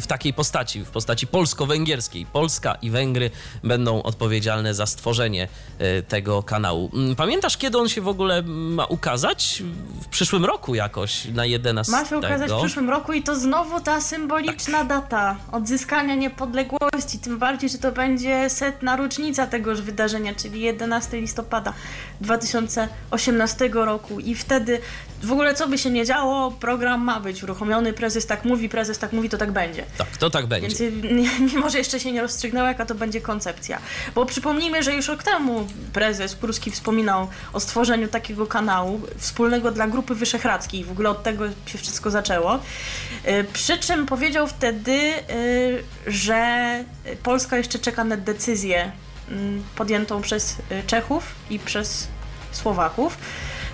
[0.00, 2.26] w takiej postaci, w postaci polsko-węgierskiej.
[2.26, 3.30] Polska i Węgry
[3.64, 6.90] będą odpowiedzialne za stworzenie e, tego kanału.
[6.94, 9.62] Mm, Pamiętasz, kiedy on się w ogóle ma ukazać?
[10.02, 11.92] W przyszłym roku jakoś, na 11.
[11.92, 14.88] Ma się ukazać w przyszłym roku i to znowu ta symboliczna Tak.
[14.88, 21.72] data odzyskania niepodległości, tym bardziej, że to będzie setna rocznica tegoż wydarzenia, czyli 11 listopada
[22.20, 24.80] 2018 roku i wtedy
[25.22, 28.98] w ogóle co by się nie działo, program ma być uruchomiony, prezes tak mówi, prezes
[28.98, 29.84] tak mówi, to tak będzie.
[29.98, 30.68] Tak, to tak będzie.
[30.68, 30.92] Więc y,
[31.54, 33.78] mimo, że jeszcze się nie rozstrzygnęło, jaka to będzie koncepcja.
[34.14, 39.86] Bo przypomnijmy, że już rok temu prezes Kurski wspominał o stworzeniu takiego kanału wspólnego dla
[39.86, 40.84] Grupy Wyszehradzkiej.
[40.84, 42.54] W ogóle od tego się wszystko zaczęło.
[42.54, 44.92] Y, Przy czym powiedział wtedy,
[45.30, 46.84] y, że
[47.22, 48.92] Polska jeszcze czeka na decyzję
[49.30, 50.56] mm, podjętą przez
[50.86, 52.08] Czechów i przez
[52.52, 53.18] Słowaków.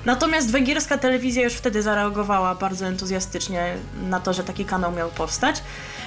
[0.05, 5.63] Natomiast węgierska telewizja już wtedy zareagowała bardzo entuzjastycznie na to, że taki kanał miał powstać.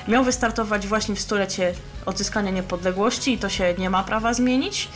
[0.07, 1.73] Miał wystartować właśnie w stulecie
[2.05, 4.89] odzyskania niepodległości i to się nie ma prawa zmienić.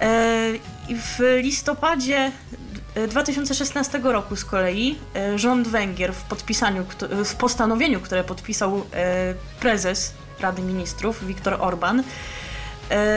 [0.00, 0.52] E,
[0.88, 2.32] W listopadzie
[2.94, 6.84] e, 2016 roku z kolei e, rząd Węgier w podpisaniu,
[7.24, 12.02] w postanowieniu, które podpisał e, prezes Rady Ministrów Viktor Orban, e,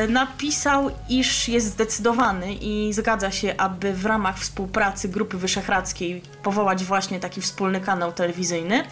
[0.09, 7.19] napisał, iż jest zdecydowany i zgadza się, aby w ramach współpracy Grupy Wyszehradzkiej powołać właśnie
[7.19, 8.83] taki wspólny kanał telewizyjny.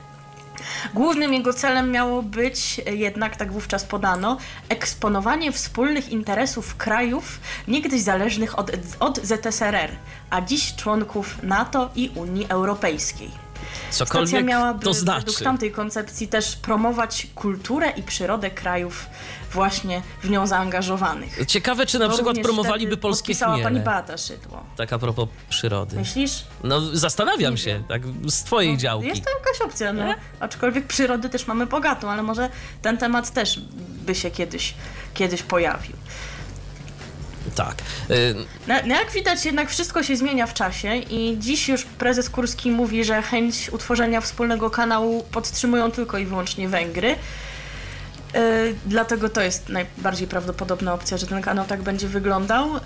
[0.93, 4.37] Głównym jego celem miało być e, jednak, tak wówczas podano,
[4.69, 9.91] eksponowanie wspólnych interesów krajów niegdyś zależnych od, od ZSRR,
[10.29, 13.31] a dziś członków NATO i Unii Europejskiej.
[13.89, 15.43] Stacja Cokolwiek miałaby to według znaczy.
[15.43, 19.05] tamtej koncepcji też promować kulturę i przyrodę krajów
[19.51, 21.45] właśnie w nią zaangażowanych.
[21.47, 23.79] Ciekawe, czy na To przykład również promowaliby polskie podpisała pani chmiele.
[23.79, 24.63] Beata Szydło.
[24.77, 25.95] Tak a propos przyrody.
[25.95, 26.43] Myślisz?
[26.63, 27.83] No zastanawiam się, wiem.
[27.83, 29.07] tak z twojej działki.
[29.07, 30.15] Jest to jakaś opcja, no.
[30.39, 32.49] Aczkolwiek przyrody też mamy bogatą, ale może
[32.81, 33.59] ten temat też
[34.05, 34.73] by się kiedyś,
[35.13, 35.95] kiedyś pojawił.
[37.55, 37.75] Tak.
[38.11, 38.35] Y,
[38.67, 42.71] No, no jak widać, jednak wszystko się zmienia w czasie i dziś już prezes Kurski
[42.71, 47.15] mówi, że chęć utworzenia wspólnego kanału podtrzymują tylko i wyłącznie Węgry.
[48.33, 52.73] Yy, dlatego to jest najbardziej prawdopodobna opcja, że ten kanał tak będzie wyglądał.
[52.73, 52.79] Yy,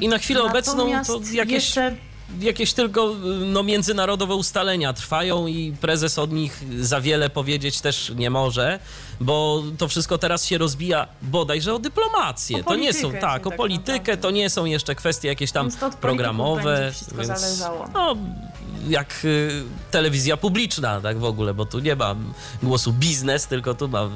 [0.00, 1.96] I na chwilę obecną to jakieś- Jeszcze
[2.40, 3.14] Jakieś tylko y,
[3.46, 8.78] no, międzynarodowe ustalenia trwają i prezes od nich za wiele powiedzieć też nie może,
[9.20, 12.60] bo to wszystko teraz się rozbija bodajże o dyplomację.
[12.60, 14.16] O to nie są, tak, o tak politykę, naprawdę.
[14.16, 16.92] to nie są jeszcze kwestie jakieś tam Więc programowe.
[17.22, 17.88] zależało.
[17.94, 18.16] No,
[18.88, 22.16] jak y, telewizja publiczna, tak w ogóle, bo tu nie ma
[22.62, 24.10] głosu biznes, tylko tu ma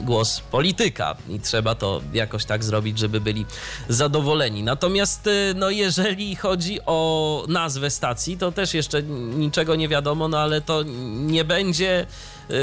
[0.00, 3.46] głos polityka i trzeba to jakoś tak zrobić, żeby byli
[3.88, 4.62] zadowoleni.
[4.62, 10.38] Natomiast, y, no, jeżeli chodzi o nazwę stacji, to też jeszcze niczego nie wiadomo, no
[10.38, 10.82] ale to
[11.16, 12.06] nie będzie
[12.50, 12.54] y,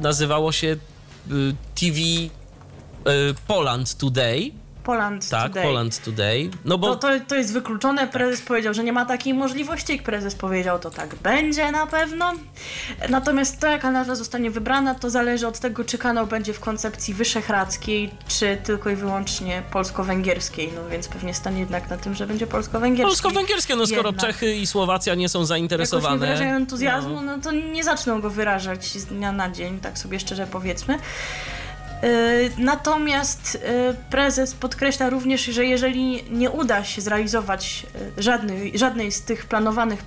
[0.00, 0.76] nazywało się
[1.74, 1.98] TV
[3.46, 4.52] Poland Today,
[4.84, 5.64] Poland tak, Today.
[5.64, 8.08] Poland Today, no bo To, to, to jest wykluczone.
[8.08, 9.92] Prezes powiedział, że nie ma takiej możliwości.
[9.92, 12.32] Jak prezes powiedział, to tak będzie na pewno.
[13.08, 17.14] Natomiast to, jaka nazwa zostanie wybrana, to zależy od tego, czy kanał będzie w koncepcji
[17.14, 20.72] wyszehradzkiej, czy tylko i wyłącznie polsko-węgierskiej.
[20.74, 23.06] No więc pewnie stanie jednak na tym, że będzie polsko-węgierskiej.
[23.06, 24.26] Polsko-węgierskie, no skoro Jednak.
[24.26, 26.18] Czechy i Słowacja nie są Jakoś nie zainteresowane.
[26.18, 27.22] wyrażają entuzjazmu, no.
[27.22, 27.42] no.
[27.42, 30.98] to nie zaczną go wyrażać z dnia na dzień, tak sobie szczerze powiedzmy.
[32.04, 37.86] Yy, Natomiast yy, prezes podkreśla również, że jeżeli nie uda się zrealizować
[38.16, 40.02] yy, żadnej, żadnej z tych planowanych,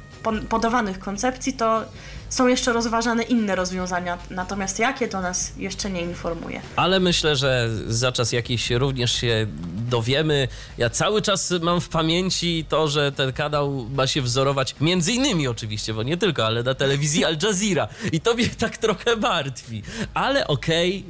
[0.50, 1.86] podawanych koncepcji, to
[2.30, 4.18] są jeszcze rozważane inne rozwiązania.
[4.30, 6.62] Natomiast jakie to nas jeszcze nie informuje.
[6.76, 9.48] Ale myślę, że za czas jakiś również się
[9.89, 10.48] dowiemy.
[10.78, 15.48] Ja cały czas mam w pamięci to, że ten kanał ma się wzorować, między innymi
[15.48, 17.88] oczywiście, bo nie tylko, ale na telewizji Al Jazeera.
[18.12, 19.84] I to mnie tak trochę martwi.
[20.14, 21.06] Ale okej,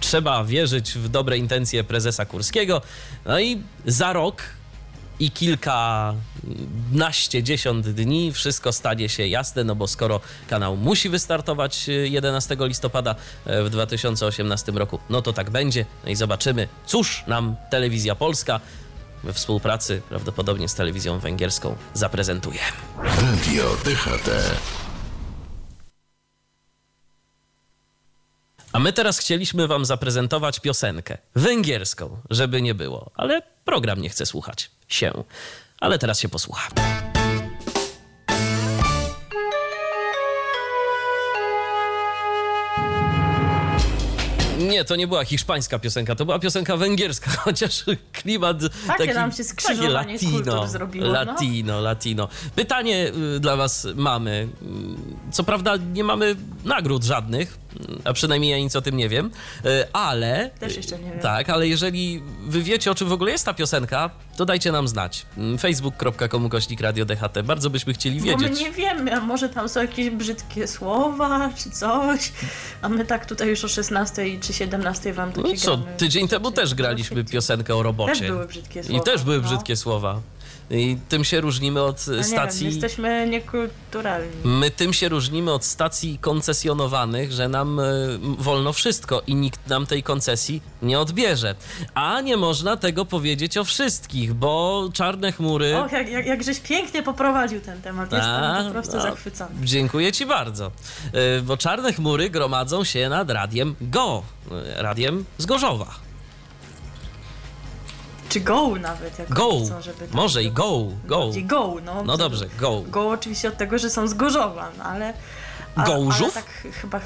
[0.00, 2.82] trzeba wierzyć w dobre intencje prezesa Kurskiego.
[3.24, 4.42] No i za rok
[5.20, 6.22] i kilkanaście,
[7.42, 13.14] dziesiąt dni wszystko stanie się jasne, no bo skoro kanał musi wystartować y, 11 listopada
[13.44, 15.86] e, w 2018 roku, no to tak będzie.
[16.04, 18.60] No i zobaczymy, cóż nam telewizja polska
[19.24, 22.60] we współpracy prawdopodobnie z telewizją węgierską zaprezentuje.
[23.02, 23.76] Radio.
[28.76, 34.26] A my teraz chcieliśmy wam zaprezentować piosenkę węgierską, żeby nie było, ale program nie chce
[34.26, 35.24] słuchać się.
[35.80, 36.68] Ale teraz się posłucha.
[44.58, 48.56] Nie, to nie była hiszpańska piosenka, to była piosenka węgierska, chociaż klimat
[48.86, 51.12] taki, nam się skrzyżowanie kultur zrobiło, no.
[51.12, 52.28] Latino, latino.
[52.54, 54.48] Pytanie y, dla was mamy.
[55.28, 57.65] Y, Co prawda nie mamy nagród żadnych,
[58.04, 59.30] a przynajmniej ja nic o tym nie wiem,
[59.64, 60.50] y, ale...
[60.60, 61.20] Też jeszcze nie wiem.
[61.20, 64.88] Tak, ale jeżeli wy wiecie, o czym w ogóle jest ta piosenka, to dajcie nam
[64.88, 65.26] znać.
[65.38, 67.42] Mm, facebook.com kośnik radio DHT.
[67.44, 68.60] Bardzo byśmy chcieli Bo my wiedzieć.
[68.60, 72.32] nie wiemy, a może tam są jakieś brzydkie słowa, czy coś.
[72.82, 76.50] A my tak tutaj już o 16 czy 17 wam takie No co, tydzień temu
[76.52, 78.20] też graliśmy piosenkę o robocie.
[78.20, 79.04] Też były brzydkie I słowa.
[79.04, 79.42] też były no.
[79.42, 80.20] brzydkie słowa.
[80.70, 82.60] I tym się różnimy od No nie stacji.
[82.66, 84.30] wiem, jesteśmy niekulturalni.
[84.44, 89.86] My tym się różnimy od stacji koncesjonowanych, że nam y, wolno wszystko i nikt nam
[89.86, 91.54] tej koncesji nie odbierze.
[91.94, 95.76] A nie można tego powiedzieć o wszystkich, bo czarne chmury.
[95.76, 98.12] Och, jak, jak, jakżeś pięknie poprowadził ten temat.
[98.12, 99.50] Jestem A, po prostu no, zachwycony.
[99.62, 100.70] Dziękuję ci bardzo.
[101.38, 106.05] Y, Bo czarne chmury gromadzą się nad radiem Go, y, radiem z Gorzowa.
[108.36, 111.30] Czy go nawet, jak Go, chcą, żeby może i go, go.
[111.44, 112.04] Go, no.
[112.04, 112.80] No dobrze, go.
[112.80, 115.14] Go oczywiście od tego, że są z Gorzowa, no ale...
[115.76, 116.22] a- Gołżów?
[116.36, 117.00] Ale tak chyba...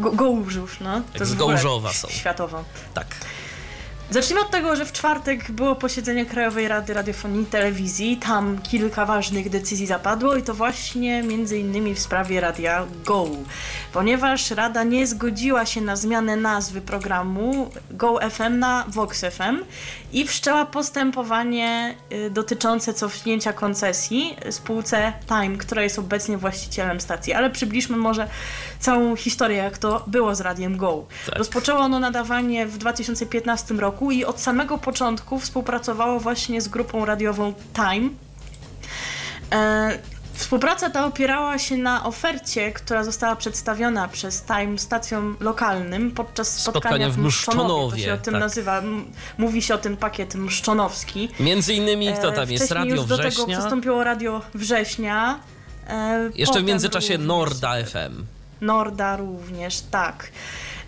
[0.00, 1.00] Go, Gołżów, no.
[1.18, 2.08] To z Gołżowa są.
[2.08, 2.64] Światowo.
[2.94, 3.06] Tak.
[4.10, 8.16] Zacznijmy od tego, że w czwartek było posiedzenie Krajowej Rady Radiofonii i Telewizji.
[8.16, 13.26] Tam kilka ważnych decyzji zapadło i to właśnie między innymi w sprawie radia Go.
[13.92, 19.64] Ponieważ Rada nie zgodziła się na zmianę nazwy programu Go FM na Vox FM
[20.12, 27.32] i wszczęła postępowanie y, dotyczące cofnięcia koncesji spółce Time, która jest obecnie właścicielem stacji.
[27.32, 28.28] Ale przybliżmy może
[28.80, 31.04] całą historię, jak to było z Radiem Go.
[31.26, 31.38] Tak.
[31.38, 37.54] Rozpoczęło ono nadawanie w 2015 roku i od samego początku współpracowało właśnie z grupą radiową
[37.74, 38.08] Time.
[39.52, 39.98] E,
[40.32, 46.80] Współpraca ta opierała się na ofercie, która została przedstawiona przez Time stacjom lokalnym podczas spotkania,
[46.82, 47.68] Spotkania w Mszczonowie.
[47.68, 48.40] To Mszczonowie, się o tym tak.
[48.42, 48.82] nazywa.
[49.38, 51.28] Mówi się o tym pakiet mszczonowski.
[51.40, 52.70] Między innymi kto E, tam jest?
[52.70, 53.58] Radio już do tego Września.
[53.58, 55.38] przystąpiło Radio Września.
[55.88, 58.24] e, Jeszcze w międzyczasie Norda FM.
[58.60, 60.30] Norda również, tak.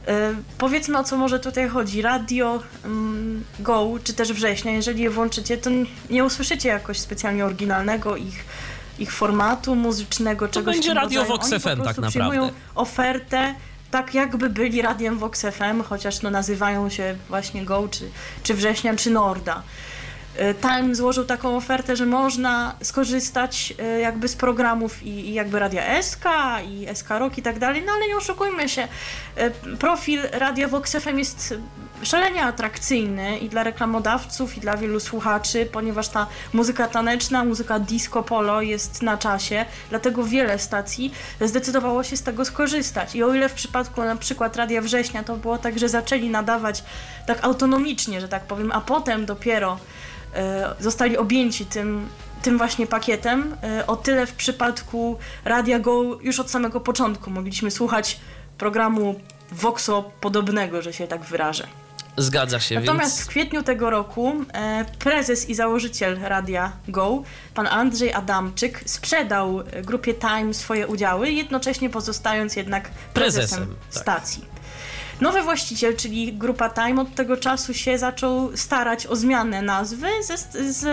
[0.09, 2.03] E, powiedzmy o co może tutaj chodzi.
[2.03, 5.71] Radio mm, Go, czy też Września, jeżeli je włączycie, to
[6.11, 8.45] nie usłyszycie jakoś specjalnie oryginalnego ich,
[8.99, 11.25] ich formatu muzycznego, czegoś w będzie Radio.
[11.25, 12.61] Vox FM tak prostu przyjmują naprawdę.
[12.75, 13.55] ofertę
[13.93, 18.11] tak jakby byli radiem Vox FM, chociaż no nazywają się właśnie Go, czy,
[18.43, 19.63] czy Września, czy Norda.
[20.37, 26.03] E, Time złożył taką ofertę, że można skorzystać e, jakby z programów i, jakby Radia
[26.03, 26.25] SK
[26.69, 28.89] i SK Rock i tak dalej, no ale nie oszukujmy się,
[29.37, 31.55] e, profil Radia Vox FM jest
[32.03, 38.23] szalenie atrakcyjny i dla reklamodawców i dla wielu słuchaczy, ponieważ ta muzyka taneczna, muzyka disco
[38.23, 43.15] polo jest na czasie, dlatego wiele stacji zdecydowało się z tego skorzystać.
[43.15, 46.85] I o ile w przypadku na przykład Radia Września to było tak, że zaczęli nadawać
[47.27, 49.79] tak autonomicznie, że tak powiem, a potem dopiero
[50.81, 52.09] zostali objęci tym,
[52.43, 53.57] tym właśnie pakietem.
[53.63, 58.21] E, O tyle w przypadku Radia Go już od samego początku mogliśmy słuchać
[58.59, 59.21] programu
[59.53, 61.67] Voxo podobnego, że się tak wyrażę.
[62.17, 67.23] Zgadza się, Natomiast w więc kwietniu tego roku e, prezes i założyciel Radia Go,
[67.55, 74.03] pan Andrzej Adamczyk, sprzedał e, grupie Time swoje udziały, jednocześnie pozostając jednak prezesem, Prezesem, tak.
[74.03, 74.52] stacji.
[75.23, 80.37] Nowy właściciel, czyli grupa Time, od tego czasu się zaczął starać o zmianę nazwy ze,
[80.73, 80.87] z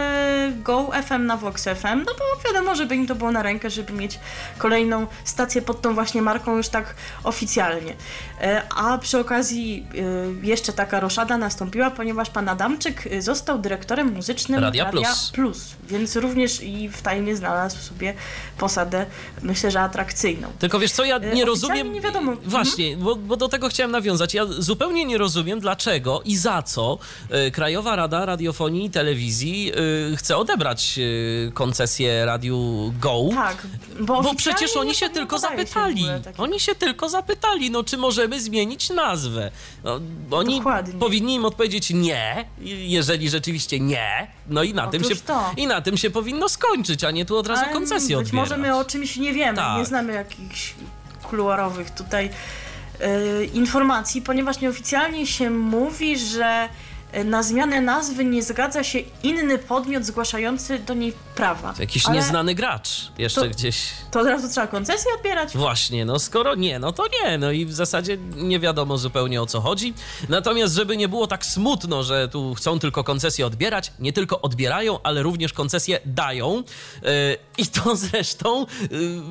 [0.64, 3.94] Go FM na Vox FM, no bo wiadomo, żeby im to było na rękę, żeby
[3.94, 4.20] mieć
[4.58, 7.96] kolejną stację pod tą właśnie marką już tak oficjalnie.
[8.42, 9.88] E, A przy okazji
[10.44, 15.32] e, jeszcze taka roszada nastąpiła, ponieważ pan Adamczyk e, został dyrektorem muzycznym Radia Plus.
[15.34, 18.14] Plus, więc również i w Tajmie znalazł sobie
[18.58, 19.06] posadę,
[19.44, 20.48] myślę, że atrakcyjną.
[20.60, 21.94] Tylko wiesz co, ja nie oficjalnie rozumiem.
[21.94, 22.32] nie wiadomo.
[22.32, 22.50] Mhm.
[22.50, 24.19] Właśnie, bo, bo do tego chciałem nawiązać.
[24.34, 26.98] Ja zupełnie nie rozumiem, dlaczego i za co
[27.30, 29.72] e, Krajowa Rada Radiofonii i Telewizji
[30.14, 31.00] e, chce odebrać
[31.48, 33.20] e, koncesję Radiu Go.
[33.36, 33.68] Tak,
[34.00, 36.06] bo, Bo przecież oni się tylko się zapytali.
[36.24, 39.52] takiego- Oni się tylko zapytali, no czy możemy zmienić nazwę.
[39.84, 40.00] No,
[40.32, 40.94] oni Dokładnie.
[41.00, 42.46] powinni im odpowiedzieć nie,
[42.88, 44.28] jeżeli rzeczywiście nie.
[44.50, 45.52] No i na, tym się, to.
[45.58, 48.50] i na tym się powinno skończyć, a nie tu od razu koncesję Być odbierać.
[48.50, 49.78] może my o czymś nie wiemy, Tak.
[49.78, 50.74] nie znamy jakichś
[51.24, 52.30] kuluarowych tutaj
[53.54, 56.70] informacji, ponieważ nieoficjalnie się mówi, że
[57.12, 61.74] e, na zmianę nazwy nie zgadza się inny podmiot zgłaszający do niej prawa.
[61.80, 63.84] Jakiś Ale nieznany gracz jeszcze To- gdzieś.
[64.12, 65.58] To od razu trzeba koncesję odbierać?
[65.58, 69.46] Właśnie, no skoro nie, no to nie, no i w zasadzie nie wiadomo zupełnie o
[69.46, 69.94] co chodzi.
[70.30, 75.00] Natomiast, żeby nie było tak smutno, że tu chcą tylko koncesję odbierać, nie tylko odbierają,
[75.04, 76.56] ale również koncesję dają.
[77.04, 77.10] Yy,
[77.58, 78.66] I to zresztą.
[78.92, 79.22] Yy,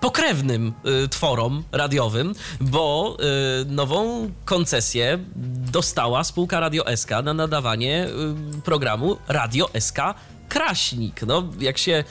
[0.00, 0.72] pokrewnym
[1.04, 3.16] y, tworom radiowym, bo
[3.62, 5.18] y, nową koncesję
[5.72, 8.06] dostała spółka Radio SK na nadawanie
[8.58, 9.98] y, programu Radio SK
[10.48, 11.22] Kraśnik.
[11.26, 12.04] No, jak się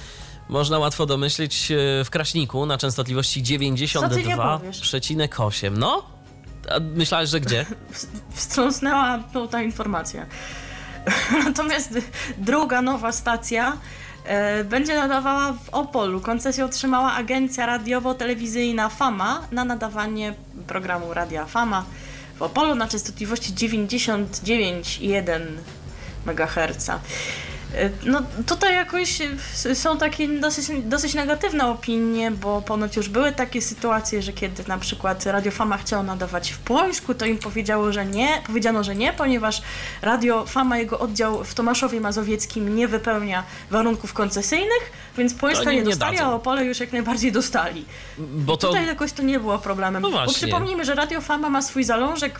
[0.50, 1.68] można łatwo domyślić,
[2.06, 4.82] w Kraśniku na częstotliwości Co ty nie powiesz?
[4.82, 5.78] 92,8.
[5.78, 6.04] No,
[6.70, 7.66] a myślałeś, że gdzie?
[8.32, 10.26] Wstrząsnęła tą ta informacja.
[11.46, 11.98] Natomiast
[12.38, 13.78] druga nowa stacja
[14.66, 16.22] będzie nadawała w Opolu.
[16.22, 20.34] Koncesję otrzymała agencja radiowo-telewizyjna Fama na nadawanie
[20.68, 21.86] programu Radia Fama
[22.36, 25.42] w Opolu na częstotliwości 99,1
[26.26, 26.92] MHz.
[28.06, 29.22] No tutaj jakoś
[29.66, 34.64] e, są takie dosyć, dosyć negatywne opinie, bo ponoć już były takie sytuacje, że kiedy
[34.68, 38.96] na przykład Radio Fama chciało nadawać w Płońsku, to im powiedziało, że nie, powiedziano, że
[38.96, 39.62] nie, ponieważ
[40.02, 45.84] Radio Fama, jego oddział w Tomaszowie Mazowieckim nie wypełnia warunków koncesyjnych, więc Płońska nie- nie,
[45.84, 46.30] dostali, dadzą.
[46.30, 47.86] a Opole już jak najbardziej dostali.
[48.18, 50.02] Bo to Tutaj jakoś to nie było problemem.
[50.02, 52.40] No Bo przypomnijmy, że Radio Fama ma swój zalążek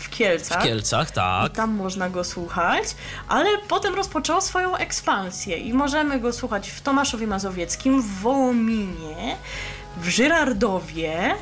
[0.00, 0.60] w Kielcach.
[0.62, 1.52] w Kielcach, I tak.
[1.52, 2.84] tam można go słuchać,
[3.28, 9.36] ale potem rozpoczęło swoją ekspansję i możemy go słuchać w Tomaszowie Mazowieckim, w Wołominie,
[9.96, 11.34] w Żyrardowie,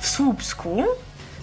[0.00, 0.84] w Słupsku.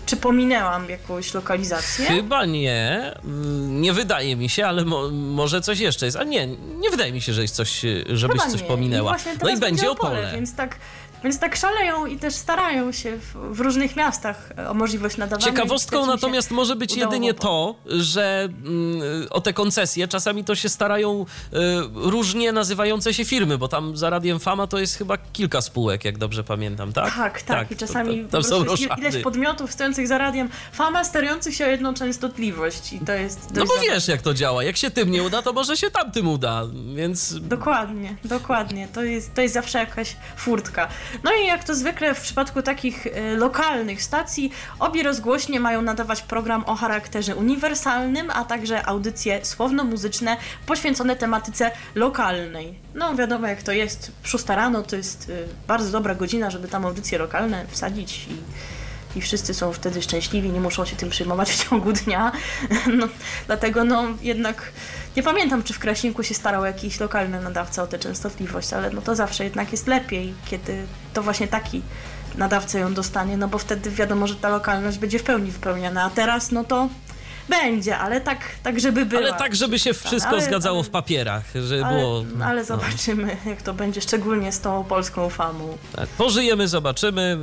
[0.06, 2.06] Czy pominęłam jakąś lokalizację?
[2.06, 3.14] Chyba nie.
[3.24, 6.18] Mm, Nie wydaje mi się, ale mo, może coś jeszcze jest.
[6.18, 8.68] A nie, nie wydaje mi się, że jest coś, żebyś Chyba coś nie.
[8.68, 9.16] pominęła.
[9.18, 10.32] I No i będzie Opole, Opole.
[10.36, 10.76] Więc tak,
[11.24, 15.46] więc tak szaleją i też starają się w, w różnych miastach o możliwość nadawania.
[15.46, 20.70] Ciekawostką i natomiast może być jedynie to, że mm, o te koncesje czasami to się
[20.70, 21.58] starają y,
[21.94, 26.18] różnie nazywające się firmy, bo tam za Radiem Fama to jest chyba kilka spółek, jak
[26.18, 27.16] dobrze pamiętam, tak?
[27.16, 27.72] Tak, tak.
[27.72, 28.66] I to- czasami to, po tam są
[28.98, 33.66] ileś podmiotów stojących za radiem, fama sterujących się o jedną częstotliwość i to jest No
[33.66, 34.64] bo wiesz, jak to działa.
[34.64, 36.64] Jak się tym nie uda, to może się tamtym uda,
[36.96, 37.40] więc...
[37.40, 38.88] Dokładnie, dokładnie.
[38.94, 40.88] To jest, to jest zawsze jakaś furtka.
[41.24, 46.22] No i jak to zwykle w przypadku takich e, lokalnych stacji, obie rozgłośnie mają nadawać
[46.22, 52.80] program o charakterze uniwersalnym, a także audycje słowno-muzyczne poświęcone tematyce lokalnej.
[52.96, 56.86] No wiadomo jak to jest, 6 rano to jest e, bardzo dobra godzina, żeby tam
[56.86, 58.38] audycje lokalne wsadzić i
[59.16, 62.32] i wszyscy są wtedy szczęśliwi, nie muszą się tym przejmować w ciągu dnia.
[62.98, 63.08] No,
[63.48, 64.72] dlatego no jednak
[65.16, 69.02] nie pamiętam, czy w Kraśniku się starał jakiś lokalny nadawca o tę częstotliwość, ale no
[69.02, 71.82] to zawsze jednak jest lepiej, kiedy to właśnie taki
[72.36, 76.10] nadawca ją dostanie, no bo wtedy wiadomo, że ta lokalność będzie w pełni wypełniana, a
[76.10, 76.90] teraz no to
[77.50, 79.22] będzie, ale tak, tak żeby było.
[79.22, 82.24] Ale tak, żeby się wszystko Ale- zgadzało ale- w papierach, żeby Ale, było...
[82.44, 82.66] ale no.
[82.66, 85.78] zobaczymy, jak to będzie, szczególnie z tą polską famą.
[85.96, 87.38] Tak, pożyjemy, zobaczymy.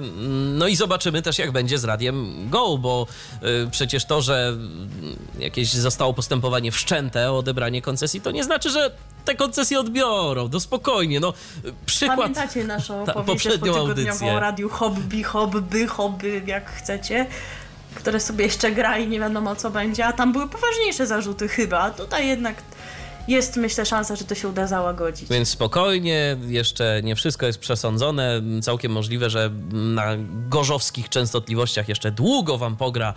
[0.55, 3.07] No i zobaczymy też, jak będzie z Radiem Go, bo
[3.67, 4.57] y, przecież to, że
[5.39, 8.91] y, jakieś zostało postępowanie wszczęte o odebranie koncesji, to nie znaczy, że
[9.25, 10.49] te koncesje odbiorą.
[10.53, 11.33] No spokojnie, no
[11.87, 12.19] przykład...
[12.19, 14.33] Pamiętacie naszą ta- poprzednią audycję.
[14.33, 17.27] o radiu hobby, hobby, hobby, jak chcecie,
[17.95, 21.79] które sobie jeszcze gra i nie wiadomo co będzie, a tam były poważniejsze zarzuty chyba,
[21.79, 22.55] a tutaj jednak
[23.29, 25.29] jest myślę szansa, że to się uda załagodzić.
[25.29, 28.43] Więc spokojnie, jeszcze nie wszystko jest przesądzone.
[28.63, 30.07] Całkiem możliwe, że na
[30.49, 33.15] gorzowskich częstotliwościach jeszcze długo wam pogra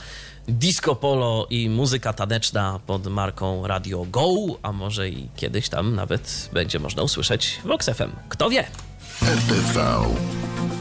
[0.48, 6.50] disco polo i muzyka taneczna pod marką Radio Go, a może i kiedyś tam nawet
[6.54, 8.12] będzie można usłyszeć Vox FM.
[8.30, 8.68] Kto wie?
[9.22, 9.86] RTV.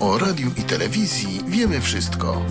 [0.01, 2.43] O radiu i telewizji wiemy wszystko.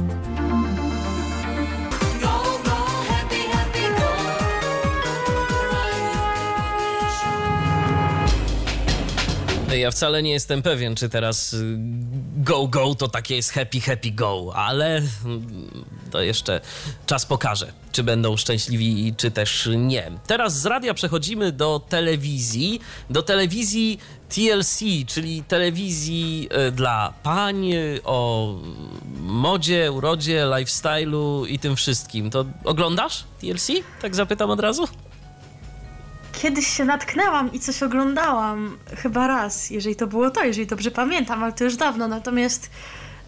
[9.74, 11.76] Ja wcale nie jestem pewien, czy teraz y,
[12.38, 16.62] go, go to takie jest happy, happy go, ale mm, to jeszcze
[17.06, 20.12] czas pokaże, czy będą szczęśliwi, czy też nie.
[20.28, 24.00] Teraz z radia przechodzimy do telewizji, do telewizji
[24.30, 28.50] TLC, czyli telewizji y, dla pań y, o
[29.20, 32.30] modzie, urodzie, lifestyle'u i tym wszystkim.
[32.30, 33.68] To oglądasz TLC?
[34.02, 34.88] Tak zapytam od razu.
[36.42, 41.44] Kiedyś się natknęłam i coś oglądałam, chyba raz, jeżeli to było to, jeżeli dobrze pamiętam,
[41.44, 42.70] ale to już dawno, natomiast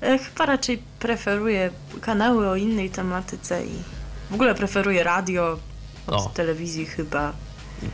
[0.01, 1.70] e, chyba raczej preferuję
[2.01, 3.72] kanały o innej tematyce i
[4.32, 5.60] w ogóle preferuję radio
[6.08, 6.30] od O.
[6.30, 7.34] telewizji chyba.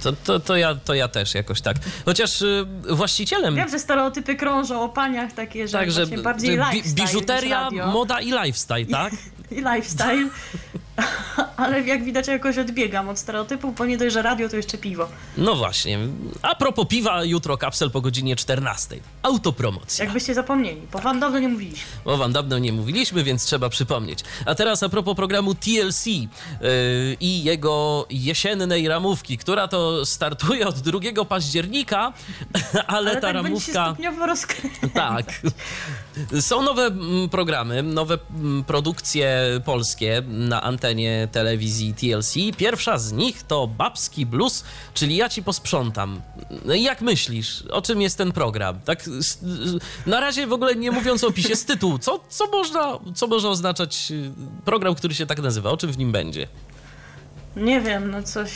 [0.04, 1.78] To, to, to, ja, to ja też jakoś tak.
[2.06, 7.06] Chociaż y, właścicielem Wiem, że stereotypy krążą o paniach takie, że Tak, że bardziej lifestyle
[7.06, 9.14] biżuteria, moda i lifestyle, tak?
[9.52, 10.30] i lifestyle.
[11.58, 15.08] Ale jak widać jakoś odbiegam od stereotypów, bo nie dość, że radio to jeszcze piwo.
[15.38, 16.00] No właśnie.
[16.42, 19.00] A propos piwa, jutro kapsel po godzinie 14.
[19.24, 20.06] Autopromocja.
[20.06, 21.88] Jakbyście zapomnieli, bo wam dawno nie mówiliśmy.
[22.06, 24.20] Bo wam dawno nie mówiliśmy, więc trzeba przypomnieć.
[24.46, 26.28] A teraz a propos programu TLC yy,
[27.20, 32.14] i jego jesiennej ramówki, która to startuje od 2 października,
[32.74, 33.86] ale, Ale ta tak będzie się ramówka...
[33.86, 34.92] stopniowo rozkręcać.
[34.94, 35.26] Tak.
[36.42, 42.34] Są nowe mm, programy, nowe mm, produkcje polskie na antenie telewizji TLC.
[42.58, 46.22] Pierwsza z nich to Babski Blues, czyli Ja ci posprzątam.
[46.66, 48.80] No Jak myślisz, o czym jest ten program?
[48.86, 49.10] Tak
[50.06, 53.50] na razie w ogóle nie mówiąc o opisie, z tytułu, co, co, można, co może
[53.50, 54.32] oznaczać y,
[54.66, 55.70] program, który się tak nazywa?
[55.70, 56.48] O czym w nim będzie?
[57.56, 58.52] Nie wiem, no coś...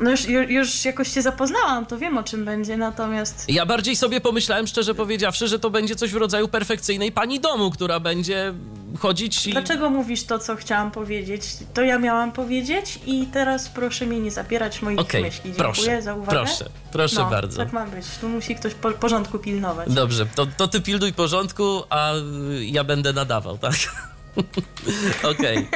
[0.00, 3.44] No już, ju- już jakoś się zapoznałam, to wiem o czym będzie, natomiast...
[3.48, 7.70] Ja bardziej sobie pomyślałem, szczerze powiedziawszy, że to będzie coś w rodzaju perfekcyjnej pani domu,
[7.70, 8.54] która będzie
[8.98, 9.52] chodzić i...
[9.52, 11.42] Dlaczego mówisz to, co chciałam powiedzieć?
[11.74, 15.42] To ja miałam powiedzieć i teraz proszę mnie nie zabierać moich Okej, myśli.
[15.44, 16.30] Dziękuję proszę, za uwagę.
[16.30, 17.56] proszę, proszę no, bardzo.
[17.56, 18.06] Tak ma być.
[18.20, 19.92] Tu musi ktoś po, porządku pilnować.
[19.92, 22.12] Dobrze, to, to ty pilnuj porządku, a
[22.60, 23.74] ja będę nadawał, tak?
[25.32, 25.68] Okej.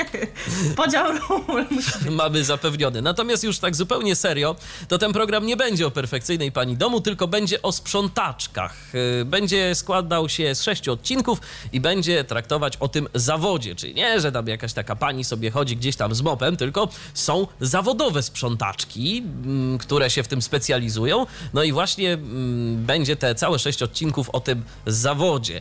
[0.77, 1.67] Podział ról
[2.11, 3.03] mamy zapewnione.
[3.03, 4.57] Natomiast już tak zupełnie serio,
[4.89, 8.77] to ten program nie będzie o perfekcyjnej pani domu, tylko będzie o sprzątaczkach.
[8.95, 11.39] Yy, Będzie składał się z sześciu odcinków
[11.73, 13.75] i będzie traktować o tym zawodzie.
[13.75, 17.47] Czyli nie, że tam jakaś taka pani sobie chodzi gdzieś tam z mopem, tylko są
[17.61, 21.27] zawodowe sprzątaczki, mm, które się w tym specjalizują.
[21.55, 25.55] No i właśnie mm, będzie te całe sześć odcinków o tym zawodzie.
[25.55, 25.61] Yy,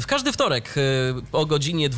[0.00, 1.88] W każdy wtorek yy, o godzinie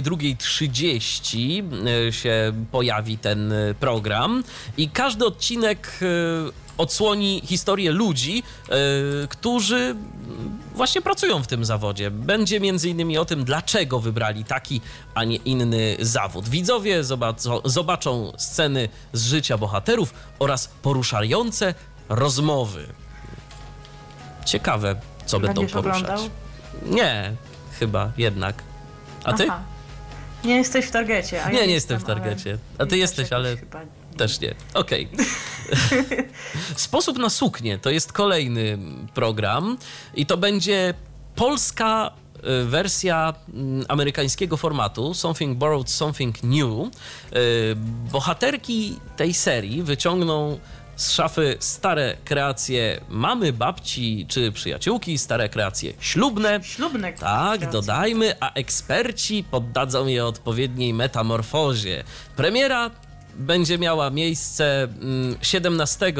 [0.00, 4.44] 22.30 yy, się pojawi ten yy, program
[4.76, 8.74] i każdy odcinek yy, odsłoni historię ludzi, yy,
[9.28, 9.96] którzy
[10.74, 12.10] właśnie pracują w tym zawodzie.
[12.10, 14.80] Będzie między innymi o tym, dlaczego wybrali taki,
[15.14, 16.48] a nie inny zawód.
[16.48, 21.74] Widzowie zobaczą, zobaczą sceny z życia bohaterów oraz poruszające
[22.08, 22.86] rozmowy.
[24.44, 26.02] Ciekawe, co będą Będziesz poruszać.
[26.02, 26.28] oglądał?
[26.86, 27.32] Nie,
[27.78, 28.62] chyba jednak.
[29.24, 29.46] A ty?
[29.48, 29.62] Aha.
[30.44, 31.44] Nie jesteś w targecie.
[31.44, 32.58] A Nie, ja nie jestem w ale targecie.
[32.78, 33.80] A ty jesteś, ale- Chyba...
[34.16, 34.54] Też nie.
[34.74, 35.08] Okej.
[36.76, 38.78] Sposób na suknię to jest kolejny
[39.14, 39.78] program
[40.14, 40.94] i to będzie
[41.34, 42.10] polska
[42.62, 46.86] y, wersja mm, amerykańskiego formatu Something Borrowed, Something New.
[47.36, 47.76] Y,
[48.12, 50.58] Bohaterki tej serii wyciągną
[50.96, 56.60] z szafy stare kreacje mamy, babci czy przyjaciółki, stare kreacje ślubne.
[56.62, 57.72] Ślubne Tak, kreacje.
[57.80, 62.04] dodajmy, a eksperci poddadzą je odpowiedniej metamorfozie.
[62.36, 62.90] Premiera
[63.34, 66.12] będzie miała miejsce mm, 17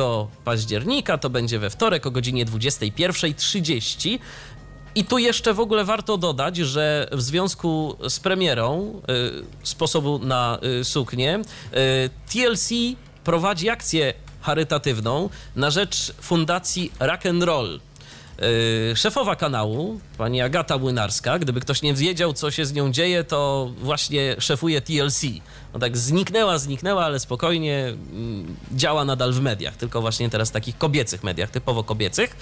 [0.44, 4.18] października, to będzie we wtorek o godzinie 21.30.
[4.94, 9.00] I tu jeszcze w ogóle warto dodać, że w związku z premierą
[9.62, 12.70] y, sposobu na y, suknię, y, TLC
[13.24, 17.80] prowadzi akcję charytatywną na rzecz fundacji Rock and Roll.
[18.90, 23.24] Yy, szefowa kanału, pani Agata Młynarska, gdyby ktoś nie wiedział, co się z nią dzieje,
[23.24, 25.22] to właśnie szefuje TLC.
[25.74, 30.78] No tak zniknęła, zniknęła, ale spokojnie mm, działa nadal w mediach, tylko właśnie teraz takich
[30.78, 32.36] kobiecych mediach, typowo kobiecych.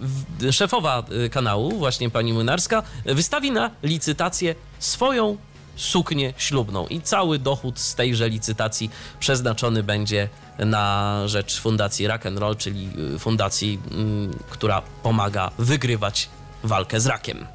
[0.00, 5.36] W- szefowa y, kanału, właśnie pani Młynarska, wystawi na licytację swoją
[5.76, 12.38] suknię ślubną i cały dochód z tejże licytacji przeznaczony będzie na rzecz Fundacji Rock and
[12.38, 16.28] Roll, czyli y, fundacji, mm, która pomaga wygrywać
[16.62, 17.46] walkę z rakiem.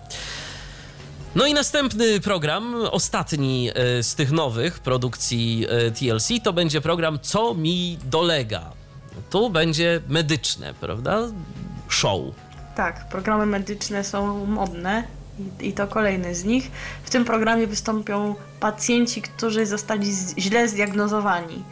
[1.35, 7.19] No i następny program, ostatni y, z tych nowych produkcji y, TLC, to będzie program
[7.21, 8.71] Co mi dolega.
[9.29, 11.19] Tu będzie medyczne, prawda?
[11.89, 12.21] Show.
[12.75, 15.03] Tak, programy medyczne są modne
[15.59, 16.71] i, to kolejny z nich.
[17.03, 21.63] W tym programie wystąpią pacjenci, którzy zostali źle zdiagnozowani,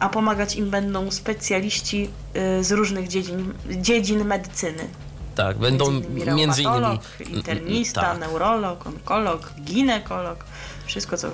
[0.00, 2.10] a pomagać im będą specjaliści
[2.58, 4.88] y, z różnych dziedzin, dziedzin medycyny.
[5.34, 6.76] Tak, będą między innymi między innymi.
[6.80, 8.20] reumatolog, internista, tak.
[8.20, 10.44] neurolog, onkolog, ginekolog,
[10.86, 11.28] wszystko co,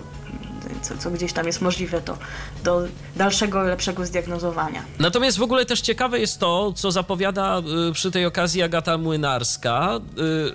[0.82, 2.18] co, co gdzieś tam jest możliwe do,
[2.64, 2.82] do
[3.16, 4.82] dalszego, lepszego zdiagnozowania.
[4.98, 10.00] Natomiast w ogóle też ciekawe jest to, co zapowiada y, przy tej okazji Agata Młynarska,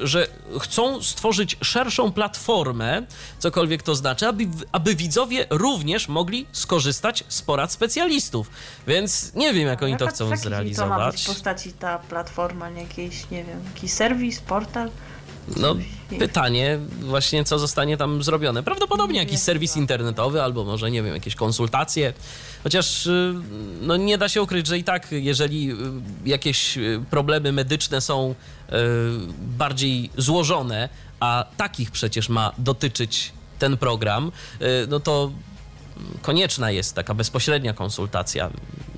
[0.03, 0.28] y, że
[0.60, 3.03] chcą stworzyć szerszą platformę,
[3.39, 8.49] cokolwiek to znaczy, aby, aby widzowie również mogli skorzystać z porad specjalistów.
[8.88, 11.26] Więc nie wiem, jak oni to chcą w jakiej To ma być zrealizować.
[11.26, 14.89] postaci ta platforma, jakiś, nie wiem, jakiś serwis, portal?
[15.57, 15.75] No,
[16.19, 18.63] pytanie właśnie, co zostanie tam zrobione.
[18.63, 22.13] Prawdopodobnie jakiś serwis internetowy, albo może, nie wiem, jakieś konsultacje.
[22.63, 23.33] Chociaż y,
[23.81, 25.75] no, nie da się ukryć, że i tak, jeżeli y,
[26.25, 28.35] jakieś y, problemy medyczne są
[29.41, 30.89] bardziej złożone,
[31.19, 34.31] a takich przecież ma dotyczyć ten program,
[34.87, 35.31] no to
[36.21, 38.49] konieczna jest taka bezpośrednia konsultacja.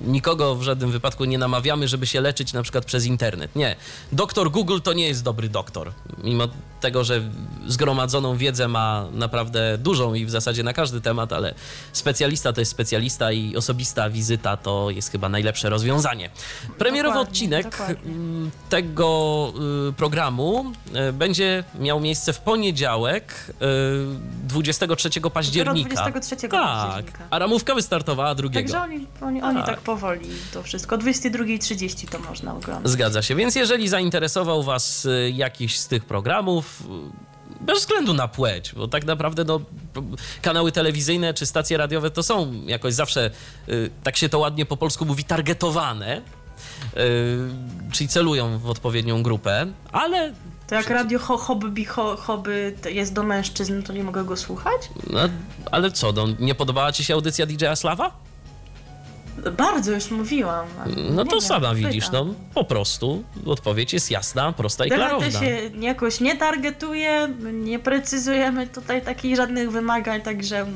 [0.06, 3.56] Nikogo w żadnym wypadku nie namawiamy, żeby się leczyć na przykład przez internet.
[3.56, 3.76] Nie.
[4.12, 5.92] Doktor Google to nie jest dobry doktor.
[6.24, 6.48] Mimo
[6.80, 7.20] tego, że
[7.66, 11.54] zgromadzoną wiedzę ma naprawdę dużą i w zasadzie na każdy temat, ale
[11.92, 16.30] specjalista to jest specjalista i osobista wizyta to jest chyba najlepsze rozwiązanie.
[16.78, 18.12] Premierowy Dokładnie, odcinek dokładnie.
[18.12, 19.52] mm, tego
[19.88, 20.72] y, programu
[21.08, 23.54] y, będzie miał miejsce w poniedziałek y,
[24.48, 25.88] 23 października.
[25.88, 27.24] 23 Tak, października.
[27.30, 28.72] a ramówka wystartowała drugiego.
[28.72, 29.66] Także oni, oni, oni Tak.
[29.66, 30.20] tak powoli
[30.52, 30.94] to wszystko.
[30.94, 32.92] O 22.30 to można oglądać.
[32.92, 33.34] Zgadza się.
[33.34, 36.67] Więc jeżeli zainteresował Was y, jakiś z tych programów,
[37.60, 39.60] bez względu na płeć, bo tak naprawdę no,
[40.42, 43.30] kanały telewizyjne czy stacje radiowe to są jakoś zawsze,
[43.68, 46.22] y, tak się to ładnie po polsku mówi, targetowane,
[46.96, 47.00] y,
[47.92, 50.32] czyli celują w odpowiednią grupę, ale
[50.66, 54.90] To jak radio ho, hobby, ho, hobby jest do mężczyzn, to nie mogę go słuchać?
[55.10, 55.20] No,
[55.70, 58.27] ale co, no, nie podobała ci się audycja DJ-a Slawa?
[59.56, 60.66] Bardzo już mówiłam.
[61.10, 61.76] No to sama pytam.
[61.76, 65.40] widzisz, no po prostu odpowiedź jest jasna, prosta i DHT klarowna.
[65.40, 70.66] się jakoś nie targetuje, nie precyzujemy tutaj takich żadnych wymagań, także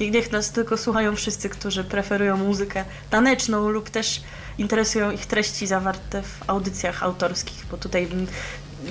[0.00, 4.20] niech nas tylko słuchają wszyscy, którzy preferują muzykę taneczną lub też
[4.58, 8.08] interesują ich treści zawarte w audycjach autorskich, bo tutaj,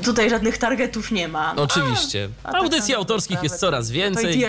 [0.03, 1.55] tutaj żadnych targetów nie ma.
[1.55, 2.30] Oczywiście.
[2.43, 4.45] A tak Audycji autorskich jest coraz więcej.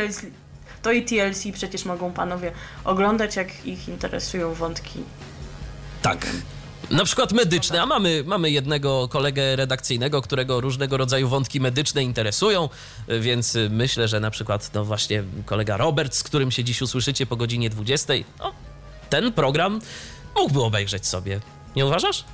[0.84, 2.52] To i TLC przecież mogą panowie
[2.84, 4.98] oglądać, jak ich interesują wątki
[6.02, 6.26] Tak.
[6.90, 12.68] Na przykład medyczne, a mamy, mamy jednego kolegę redakcyjnego, którego różnego rodzaju wątki medyczne interesują,
[13.20, 17.36] więc myślę, że na przykład no właśnie kolega Robert, z którym się dziś usłyszycie po
[17.36, 18.52] godzinie 20, no,
[19.10, 19.80] ten program
[20.36, 21.40] mógłby obejrzeć sobie.
[21.76, 22.24] Nie uważasz?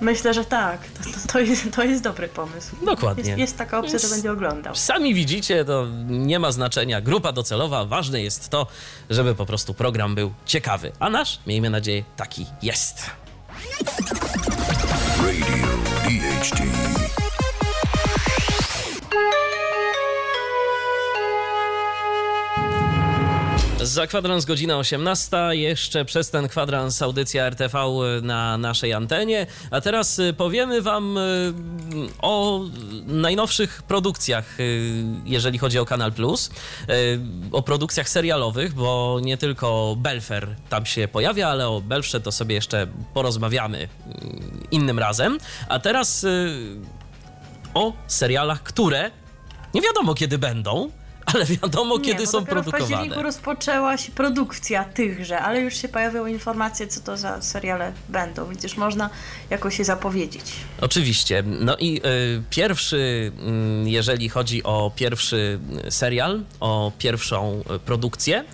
[0.00, 0.80] Myślę, że tak.
[0.86, 2.76] To, to, to, jest, to jest dobry pomysł.
[2.86, 3.24] Dokładnie.
[3.24, 4.74] Jest, jest taka opcja, że będzie oglądał.
[4.74, 7.00] Sami widzicie, to nie ma znaczenia.
[7.00, 8.66] Grupa docelowa, ważne jest to,
[9.10, 10.92] żeby po prostu program był ciekawy.
[10.98, 13.10] A nasz, miejmy nadzieję, taki jest.
[15.18, 15.66] Radio
[16.04, 17.25] DHT.
[23.86, 27.78] Za kwadrans godzina 18, jeszcze przez ten kwadrans audycja RTV
[28.22, 29.46] na naszej antenie.
[29.70, 31.52] A teraz y, powiemy Wam y,
[32.22, 32.60] o
[33.06, 36.50] najnowszych produkcjach, y, jeżeli chodzi o Kanal Plus,
[36.90, 37.20] y,
[37.52, 42.54] o produkcjach serialowych, bo nie tylko Belfer tam się pojawia, ale o Belfrze to sobie
[42.54, 43.88] jeszcze porozmawiamy y,
[44.70, 45.38] innym razem.
[45.68, 46.76] A teraz y,
[47.74, 49.10] o serialach, które
[49.74, 50.90] nie wiadomo kiedy będą,
[51.26, 52.96] ale wiadomo kiedy nie, są dopiero W produkowane.
[52.96, 58.48] październiku rozpoczęła się produkcja tychże, ale już się pojawiły informacje, co to za seriale będą,
[58.48, 59.10] więc już można
[59.50, 60.42] jakoś się zapowiedzieć.
[60.80, 61.42] Oczywiście.
[61.46, 65.58] No i y, pierwszy, mm, jeżeli chodzi o pierwszy
[65.90, 68.44] serial, o pierwszą y, produkcję,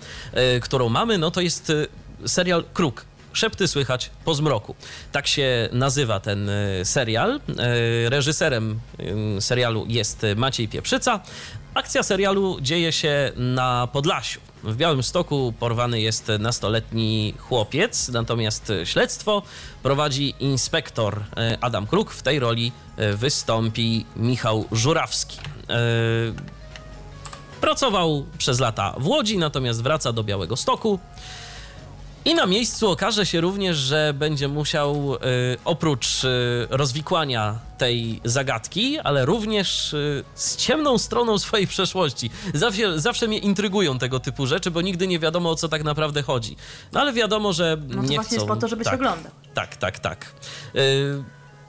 [0.57, 1.87] y, którą mamy, no to jest y,
[2.25, 3.05] serial Kruk.
[3.33, 4.75] Szepty słychać po zmroku.
[5.11, 7.39] Tak się nazywa ten y, serial.
[8.05, 8.79] Y, Reżyserem
[9.37, 11.19] y, serialu jest Maciej Pieprzyca.
[11.73, 14.39] Akcja serialu dzieje się na Podlasiu.
[14.63, 19.41] W Białymstoku porwany jest nastoletni chłopiec, natomiast śledztwo
[19.83, 22.11] prowadzi inspektor e, Adam Kruk.
[22.11, 25.37] W tej roli e, wystąpi Michał Żurawski.
[25.69, 25.73] E,
[27.61, 30.99] Pracował przez lata w Łodzi, natomiast wraca do Białego Stoku.
[32.25, 35.19] I na miejscu okaże się również, że będzie musiał y,
[35.65, 42.29] oprócz y, rozwikłania tej zagadki, ale również y, z ciemną stroną swojej przeszłości.
[42.53, 46.21] Zawsze, zawsze mnie intrygują tego typu rzeczy, bo nigdy nie wiadomo o co tak naprawdę
[46.21, 46.55] chodzi.
[46.91, 48.35] No ale wiadomo, że No to nie właśnie chcą...
[48.35, 49.31] jest po to, żeby się tak, oglądał.
[49.53, 50.33] Tak, tak, tak.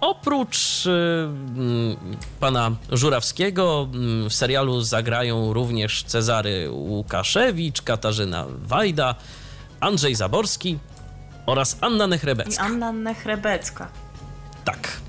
[0.01, 1.97] Oprócz mm,
[2.41, 9.15] pana Żurawskiego mm, w serialu zagrają również Cezary Łukaszewicz, Katarzyna Wajda,
[9.85, 10.79] Andrzej Zaborski
[11.47, 12.63] oraz Anna I Nechrebecka.
[12.63, 13.89] Anna Nechrebecka.
[14.65, 15.01] Tak.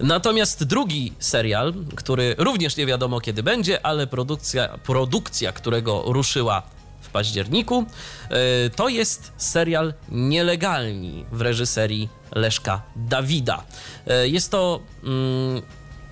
[0.00, 6.62] Natomiast drugi serial, który również nie wiadomo kiedy będzie, ale produkcja, produkcja którego ruszyła
[7.00, 7.84] w październiku,
[8.66, 13.64] y, to jest serial Nielegalni w reżyserii Leszka Dawida.
[14.24, 15.62] Y, Jest to mm,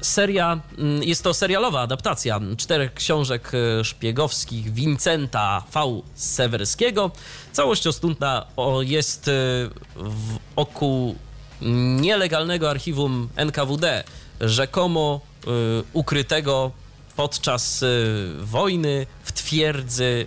[0.02, 6.00] seria, mm, jest to serialowa adaptacja czterech książek e, szpiegowskich Vincenta V.
[6.14, 7.10] Sewerskiego.
[7.52, 9.32] Całość ostępna o- jest e,
[9.96, 11.14] w oku
[12.00, 14.04] nielegalnego archiwum NKWD,
[14.40, 15.48] rzekomo e,
[15.92, 16.70] ukrytego
[17.16, 17.84] podczas
[18.40, 20.26] wojny w twierdzy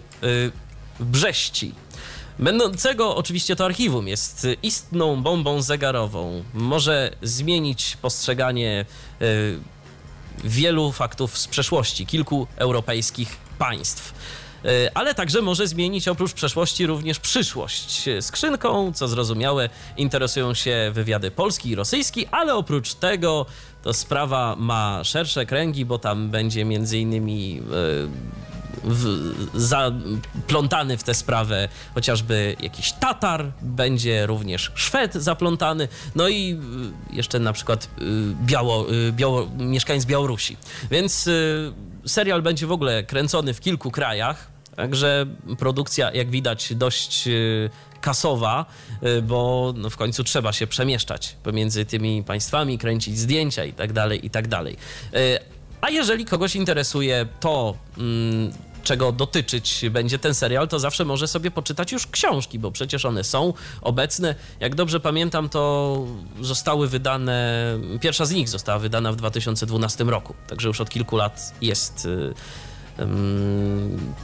[1.00, 1.74] Brześci.
[2.40, 6.44] Będącego oczywiście to archiwum jest istną bombą zegarową.
[6.54, 8.86] Może zmienić postrzeganie
[9.22, 9.26] e,
[10.44, 14.14] wielu faktów z przeszłości kilku europejskich państw.
[14.66, 18.06] E, Ale także może zmienić oprócz przeszłości również przyszłość.
[18.22, 23.46] Skrzynką, co zrozumiałe, interesują się wywiady polski i rosyjski, ale oprócz tego
[23.84, 28.55] to sprawa ma szersze kręgi, bo tam będzie między innymi e,
[29.54, 36.60] zaplątany w tę sprawę chociażby jakiś Tatar, będzie również Szwed zaplątany, no i
[37.12, 38.06] y, jeszcze na przykład y,
[38.46, 40.58] Biało, y, Biało, mieszkańc Białorusi.
[40.92, 41.30] Więc
[42.06, 45.26] serial będzie w ogóle kręcony w kilku krajach, także
[45.60, 47.30] produkcja, jak widać, dość
[48.02, 48.66] kasowa,
[49.24, 54.26] bo no w końcu trzeba się przemieszczać pomiędzy tymi państwami, kręcić zdjęcia i tak dalej,
[54.26, 54.78] i tak dalej.
[55.86, 58.52] A jeżeli kogoś interesuje to, mm,
[58.84, 63.24] czego dotyczyć będzie ten serial, to zawsze może sobie poczytać już książki, bo przecież one
[63.24, 64.36] są obecne.
[64.60, 65.98] Jak dobrze pamiętam, to
[66.42, 67.64] zostały wydane,
[68.02, 72.34] pierwsza z nich została wydana w 2012 roku, także już od kilku lat jest y,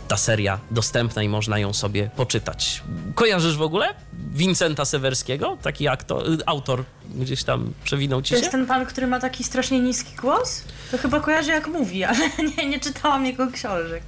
[0.07, 2.83] ta seria dostępna i można ją sobie poczytać.
[3.15, 3.87] Kojarzysz w ogóle
[4.33, 5.57] Vincenta Sewerskiego?
[5.61, 6.83] Taki aktor, y, autor
[7.15, 8.39] gdzieś tam przewinął ci To się?
[8.39, 10.63] jest ten pan, który ma taki strasznie niski głos?
[10.91, 12.19] To chyba kojarzę jak mówi, ale
[12.57, 14.03] nie, nie czytałam jego książek.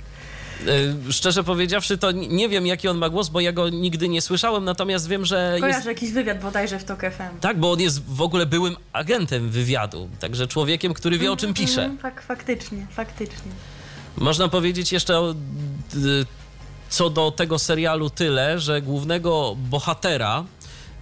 [1.07, 4.21] Y, Szczerze powiedziawszy, to nie wiem, jaki on ma głos, bo ja go nigdy nie
[4.21, 5.61] słyszałem, natomiast wiem, że jest...
[5.61, 7.39] Kojarzę jakiś wywiad bodajże w TOK FM.
[7.41, 11.53] Tak, bo on jest w ogóle byłym agentem wywiadu, także człowiekiem, który wie, o czym
[11.53, 11.83] pisze.
[11.85, 13.51] Mm, fak, faktycznie, faktycznie.
[14.17, 15.35] Można powiedzieć jeszcze o,
[16.89, 20.43] co do tego serialu tyle, że głównego bohatera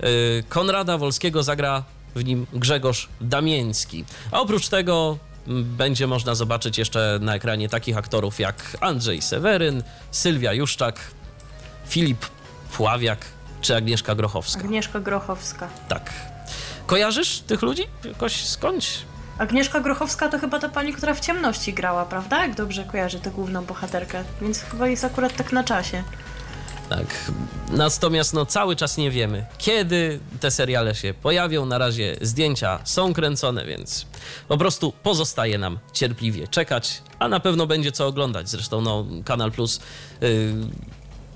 [0.03, 1.83] y, Konrada Wolskiego zagra
[2.15, 4.05] w nim Grzegorz Damiński.
[4.31, 10.53] A oprócz tego będzie można zobaczyć jeszcze na ekranie takich aktorów jak Andrzej Seweryn, Sylwia
[10.53, 10.99] Juszczak,
[11.87, 12.25] Filip
[12.77, 13.25] Pławiak
[13.61, 14.61] czy Agnieszka Grochowska.
[14.61, 15.69] Agnieszka Grochowska.
[15.87, 16.11] Tak.
[16.85, 18.97] Kojarzysz tych ludzi jakoś skądś?
[19.41, 22.41] Agnieszka Grochowska to chyba ta pani, która w ciemności grała, prawda?
[22.41, 24.23] Jak dobrze kojarzy tę główną bohaterkę.
[24.41, 26.03] Więc chyba jest akurat tak na czasie.
[26.89, 27.31] Tak.
[27.71, 31.65] Natomiast no, cały czas nie wiemy, kiedy te seriale się pojawią.
[31.65, 34.05] Na razie zdjęcia są kręcone, więc
[34.47, 38.49] po prostu pozostaje nam cierpliwie czekać, a na pewno będzie co oglądać.
[38.49, 39.79] Zresztą no, Kanal Plus
[40.23, 40.53] y,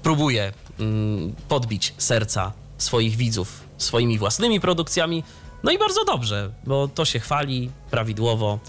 [0.04, 5.24] próbuje mm, podbić serca swoich widzów swoimi własnymi produkcjami.
[5.66, 8.60] No i bardzo dobrze, bo to się chwali prawidłowo.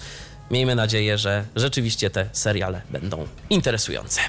[0.51, 4.21] Miejmy nadzieję, że rzeczywiście te seriale będą interesujące.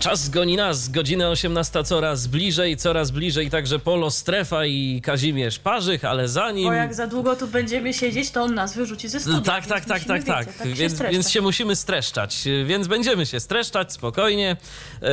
[0.00, 6.04] Czas goni nas, godzina 18 coraz bliżej, coraz bliżej także Polo Strefa i Kazimierz Parzych,
[6.04, 6.64] ale zanim...
[6.64, 9.38] Bo jak za długo tu będziemy siedzieć, to on nas wyrzuci ze studia.
[9.38, 10.46] No tak, tak, tak, tak, tak.
[10.46, 11.12] wiecie, tak się Więc, streszczać.
[11.14, 14.56] więc się musimy streszczać, więc będziemy się streszczać spokojnie.
[15.02, 15.08] Yy,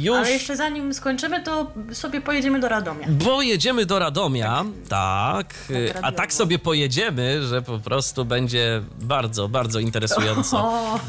[0.00, 0.16] już...
[0.16, 3.06] Ale jeszcze zanim skończymy, to sobie pojedziemy do Radomia.
[3.08, 6.16] Bo jedziemy do Radomia, tak, y, a radiowo.
[6.16, 11.00] tak sobie pojedziemy, że po prostu będzie bardzo, bardzo interesująco O,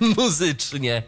[0.16, 1.02] muzycznie.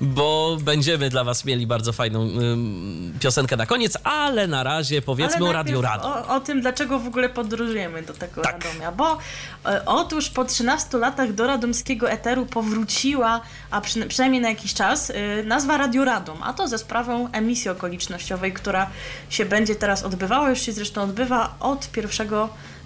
[0.00, 5.36] Bo będziemy dla Was mieli bardzo fajną ym, piosenkę na koniec, ale na razie powiedzmy
[5.36, 6.30] ale o Radio najpierw Radom.
[6.30, 8.64] O, o tym, dlaczego w ogóle podróżujemy do tego Tak.
[8.64, 8.92] Radomia.
[8.92, 9.18] Bo
[9.66, 15.10] e, otóż po 13 latach do radomskiego eteru powróciła, a przyna- przynajmniej na jakiś czas,
[15.10, 16.42] e, nazwa Radio Radom.
[16.42, 18.90] A to ze sprawą emisji okolicznościowej, która
[19.30, 22.28] się będzie teraz odbywała, już się zresztą odbywa od 1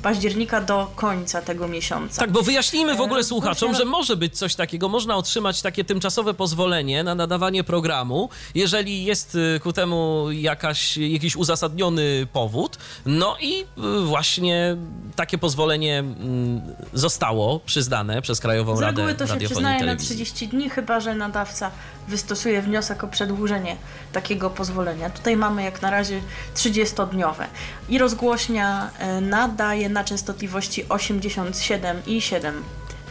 [0.03, 2.21] października do końca tego miesiąca.
[2.21, 5.63] Tak, bo wyjaśnijmy w ogóle E, słuchaczom, właśnie- że może być coś takiego, można otrzymać
[5.63, 12.79] takie tymczasowe pozwolenie na nadawanie programu, jeżeli jest y, ku temu jakaś, jakiś uzasadniony powód.
[13.07, 14.77] No i y, właśnie
[15.17, 16.61] takie pozwolenie mm,
[16.93, 20.07] zostało przyznane przez Krajową Z Radę reguły to się Radiofonii przyznaje na Telewizji.
[20.17, 21.71] 30 dni, chyba że nadawca
[22.09, 23.77] wystosuje wniosek o przedłużenie
[24.13, 25.11] takiego pozwolenia.
[25.11, 26.21] Tutaj mamy jak na razie
[26.57, 27.45] 30-dniowe.
[27.89, 32.53] I rozgłośnia e, nadaje na częstotliwości 87,7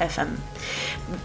[0.10, 0.28] FM.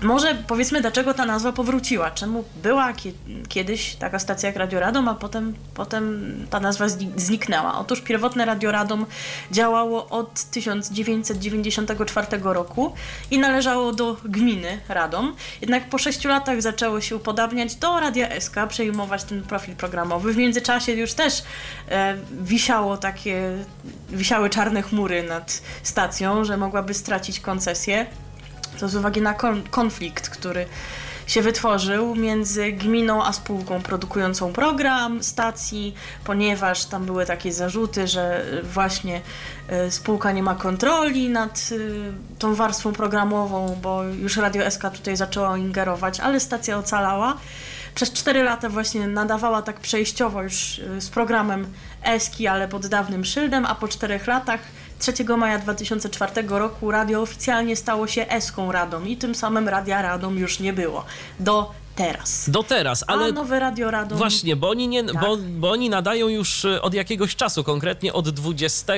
[0.03, 2.11] Może powiedzmy, dlaczego ta nazwa powróciła?
[2.11, 3.13] Czemu była kie-
[3.49, 7.79] kiedyś taka stacja jak Radio Radom, a potem, potem ta nazwa zni- zniknęła?
[7.79, 9.07] Otóż pierwotne Radio Radom
[9.53, 12.93] działało od 1994 roku
[13.31, 15.35] i należało do gminy Radom.
[15.61, 20.33] Jednak po sześciu latach zaczęło się upodabniać do Radia SK, przejmować ten profil programowy.
[20.33, 21.43] W międzyczasie już też
[21.91, 23.53] e, wisiało takie,
[24.11, 28.07] wisiały czarne chmury nad stacją, że mogłaby stracić koncesję.
[28.81, 30.67] To z uwagi na kon- konflikt, który
[31.27, 35.95] się wytworzył między gminą a spółką produkującą program stacji,
[36.25, 39.21] ponieważ tam były takie zarzuty, że właśnie
[39.69, 45.17] e, spółka nie ma kontroli nad e, tą warstwą programową, bo już Radio SK tutaj
[45.17, 47.37] zaczęło ingerować, ale stacja ocalała.
[47.95, 51.67] Przez 4 lata właśnie nadawała tak przejściowo już e, z programem
[52.07, 54.61] Eski, ale pod dawnym szyldem, a po 4 latach
[54.99, 60.39] 3 maja 2004 roku radio oficjalnie stało się Eską Radom i tym samym Radia Radom
[60.39, 61.05] już nie było.
[61.41, 62.51] Do teraz.
[62.51, 64.19] Do teraz, ale A nowe Radio Radom...
[64.19, 65.21] Właśnie, bo oni, nie, Tak.
[65.21, 68.93] bo, bo oni nadają już y, od jakiegoś czasu, konkretnie od 20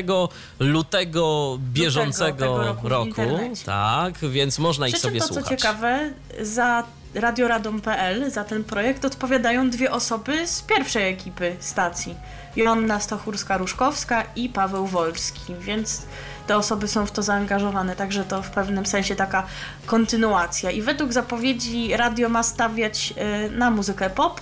[0.58, 3.64] lutego bieżącego tego roku internecie.
[3.64, 5.44] Tak, więc można ich Przy czym sobie to, słuchać.
[5.44, 6.84] co ciekawe, za
[7.14, 12.14] radioradom.pl, za ten projekt odpowiadają dwie osoby z pierwszej ekipy stacji.
[12.56, 16.02] Joanna Stachurska-Ruszkowska i Paweł Wolski, więc
[16.46, 19.46] te osoby są w to zaangażowane, także to w pewnym sensie taka
[19.86, 20.70] kontynuacja.
[20.70, 23.14] I według zapowiedzi radio ma stawiać
[23.46, 24.40] y, na muzykę pop,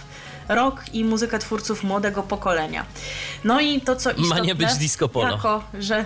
[0.49, 2.85] rock i muzykę twórców młodego pokolenia.
[3.45, 4.41] No i to, co istotne...
[4.41, 5.31] nie być disco polo.
[5.31, 6.05] Jako, że,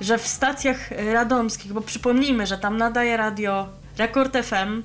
[0.00, 4.82] że w stacjach radomskich, bo przypomnijmy, że tam nadaje radio Rekord FM,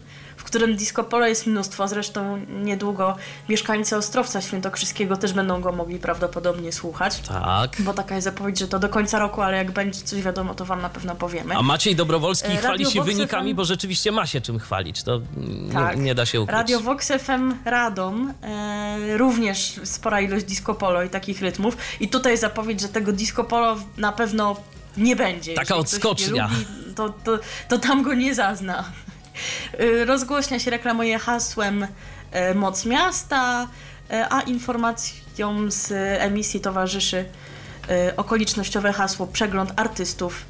[0.47, 1.87] którym disco polo jest mnóstwo.
[1.87, 3.15] Zresztą niedługo
[3.49, 7.19] mieszkańcy Ostrowca Świętokrzyskiego też będą go mogli prawdopodobnie słuchać.
[7.19, 7.75] Tak.
[7.81, 10.65] Bo taka jest zapowiedź, że to do końca roku, ale jak będzie coś wiadomo, to
[10.65, 11.55] wam na pewno powiemy.
[11.55, 13.55] A Maciej Dobrowolski E, chwali Radio się Vox wynikami, FM.
[13.55, 15.03] bo rzeczywiście ma się czym chwalić.
[15.03, 15.97] To nie, Tak.
[15.97, 16.53] nie da się ukryć.
[16.57, 21.77] Radio Vox FM Radom, e, również spora ilość disco polo i takich rytmów.
[21.99, 24.55] I tutaj zapowiedź, że tego disco polo na pewno
[24.97, 25.53] nie będzie.
[25.53, 26.49] Taka ktoś odskocznia.
[26.51, 28.83] Nie lubi, to, to, to tam go nie zazna.
[29.73, 31.87] E, Rozgłośnia się reklamuje hasłem
[32.31, 33.67] e, Moc Miasta,
[34.09, 35.91] e, a informacjom z
[36.21, 37.25] emisji towarzyszy
[38.17, 40.45] okolicznościowe hasło Przegląd artystów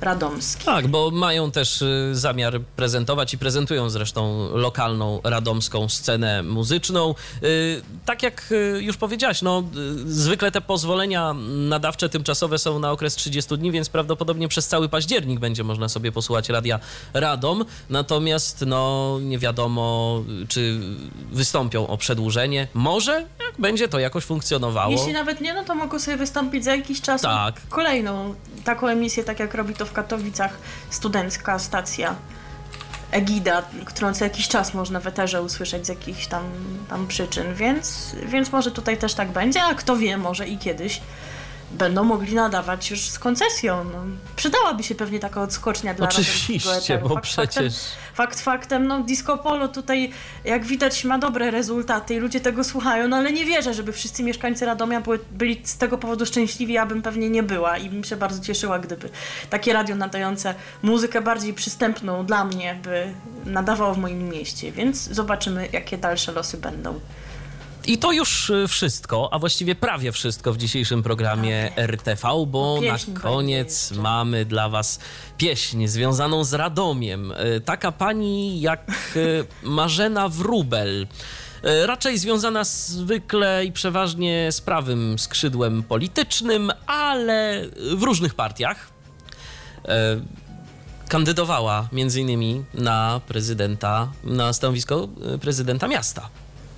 [0.00, 0.64] radomskich.
[0.64, 7.14] Tak, bo mają też y, zamiar prezentować i prezentują zresztą lokalną radomską scenę muzyczną.
[7.42, 9.62] Y, Tak jak y, już powiedziałaś, no
[10.06, 15.40] zwykle te pozwolenia nadawcze tymczasowe są na okres 30 dni, więc prawdopodobnie przez cały październik
[15.40, 16.80] będzie można sobie posłuchać radia
[17.14, 17.64] Radom.
[17.90, 20.80] Natomiast no nie wiadomo, czy
[21.32, 22.68] wystąpią o przedłużenie.
[22.74, 24.92] Może, jak będzie to jakoś funkcjonowało.
[24.92, 27.60] Jeśli nawet nie, no to mogą sobie wystąpić za jakiś czas Tak.
[27.68, 28.34] kolejną
[28.64, 30.58] taką emisję, tak jak robi to w Katowicach
[30.90, 32.14] studencka stacja
[33.10, 36.44] Egida, którą co jakiś czas można w eterze usłyszeć z jakichś tam,
[36.88, 41.00] tam przyczyn, więc, więc może tutaj też tak będzie, a kto wie, może i kiedyś
[41.70, 43.84] będą mogli nadawać już z koncesją.
[43.84, 44.04] No,
[44.36, 49.38] przydałaby się pewnie taka odskocznia dla Oczywiście, bo Fakt przecież- Faktem, fakt faktem, no disco
[49.38, 50.12] polo tutaj
[50.44, 54.22] jak widać ma dobre rezultaty i ludzie tego słuchają, no ale nie wierzę, żeby wszyscy
[54.22, 58.16] mieszkańcy Radomia byli z tego powodu szczęśliwi, ja bym pewnie nie była i bym się
[58.16, 59.08] bardzo cieszyła, gdyby
[59.50, 63.14] takie radio nadające muzykę bardziej przystępną dla mnie by
[63.46, 67.00] nadawało w moim mieście, więc zobaczymy jakie dalsze losy będą.
[67.88, 73.20] I to już y, wszystko, a właściwie prawie wszystko w dzisiejszym programie RTV, bo na
[73.20, 74.98] koniec mamy dla Was
[75.38, 77.32] pieśń związaną z Radomiem.
[77.32, 81.06] Y, Taka pani jak y, Marzena Wrubel.
[81.86, 88.90] Raczej związana zwykle i przeważnie z prawym skrzydłem politycznym, ale w różnych partiach.
[91.08, 95.08] Kandydowała między innymi na prezydenta, na stanowisko
[95.40, 96.28] prezydenta miasta.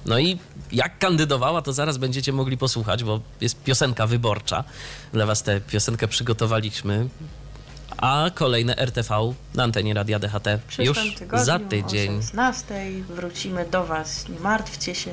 [0.07, 0.39] No i
[0.73, 4.65] jak kandydowała, to zaraz będziecie mogli posłuchać, bo jest piosenka wyborcza.
[5.13, 7.09] Dla was tę piosenkę przygotowaliśmy.
[7.97, 10.47] A kolejne RTV na antenie Radia DHT
[10.79, 12.23] już tygodniu za o tydzień.
[12.23, 15.11] 16 wrócimy do Was, nie martwcie się,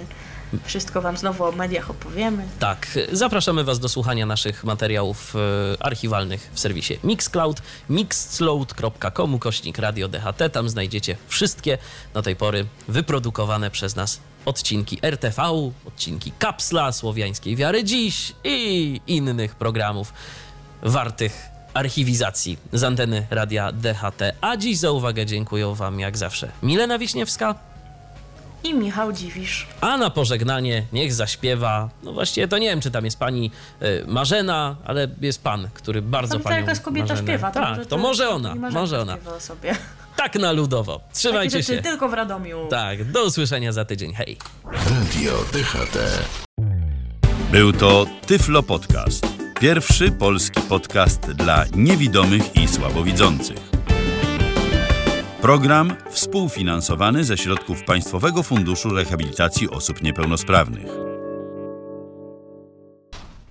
[0.63, 2.47] wszystko Wam znowu o mediach opowiemy.
[2.59, 10.07] Tak, zapraszamy Was do słuchania naszych materiałów e, archiwalnych w serwisie Mixcloud, mixcloud.com, kośnik Radio
[10.07, 10.49] DHT.
[10.51, 11.77] Tam znajdziecie wszystkie
[12.13, 15.43] do tej pory wyprodukowane przez nas odcinki RTV,
[15.87, 20.13] odcinki Kapsla, Słowiańskiej Wiary Dziś i innych programów
[20.81, 24.21] wartych archiwizacji z anteny Radia DHT.
[24.41, 27.55] A dziś za uwagę dziękuję Wam jak zawsze Milena Wiśniewska,
[28.63, 29.67] I Michał Dziwisz.
[29.81, 31.89] a na pożegnanie niech zaśpiewa.
[32.03, 33.51] No właściwie to nie wiem, czy tam jest pani
[33.81, 37.27] y, Marzena, ale jest pan, który bardzo Tam to panią jakaś kobieta Marzenę...
[37.27, 37.51] śpiewa.
[37.51, 39.13] Tak, to, może ona, może ona.
[39.13, 39.75] śpiewa o sobie.
[40.17, 41.01] Tak na ludowo.
[41.13, 41.81] Trzymajcie rzeczy się.
[41.81, 42.67] tylko w Radomiu.
[42.69, 44.13] Tak, do usłyszenia za tydzień.
[44.13, 44.37] Hej.
[44.65, 45.97] Radio DHT.
[47.51, 49.27] Był to Tyflo Podcast.
[49.59, 53.57] Pierwszy polski podcast dla niewidomych i słabowidzących.
[55.41, 61.06] Program współfinansowany ze środków Państwowego Funduszu Rehabilitacji Osób Niepełnosprawnych.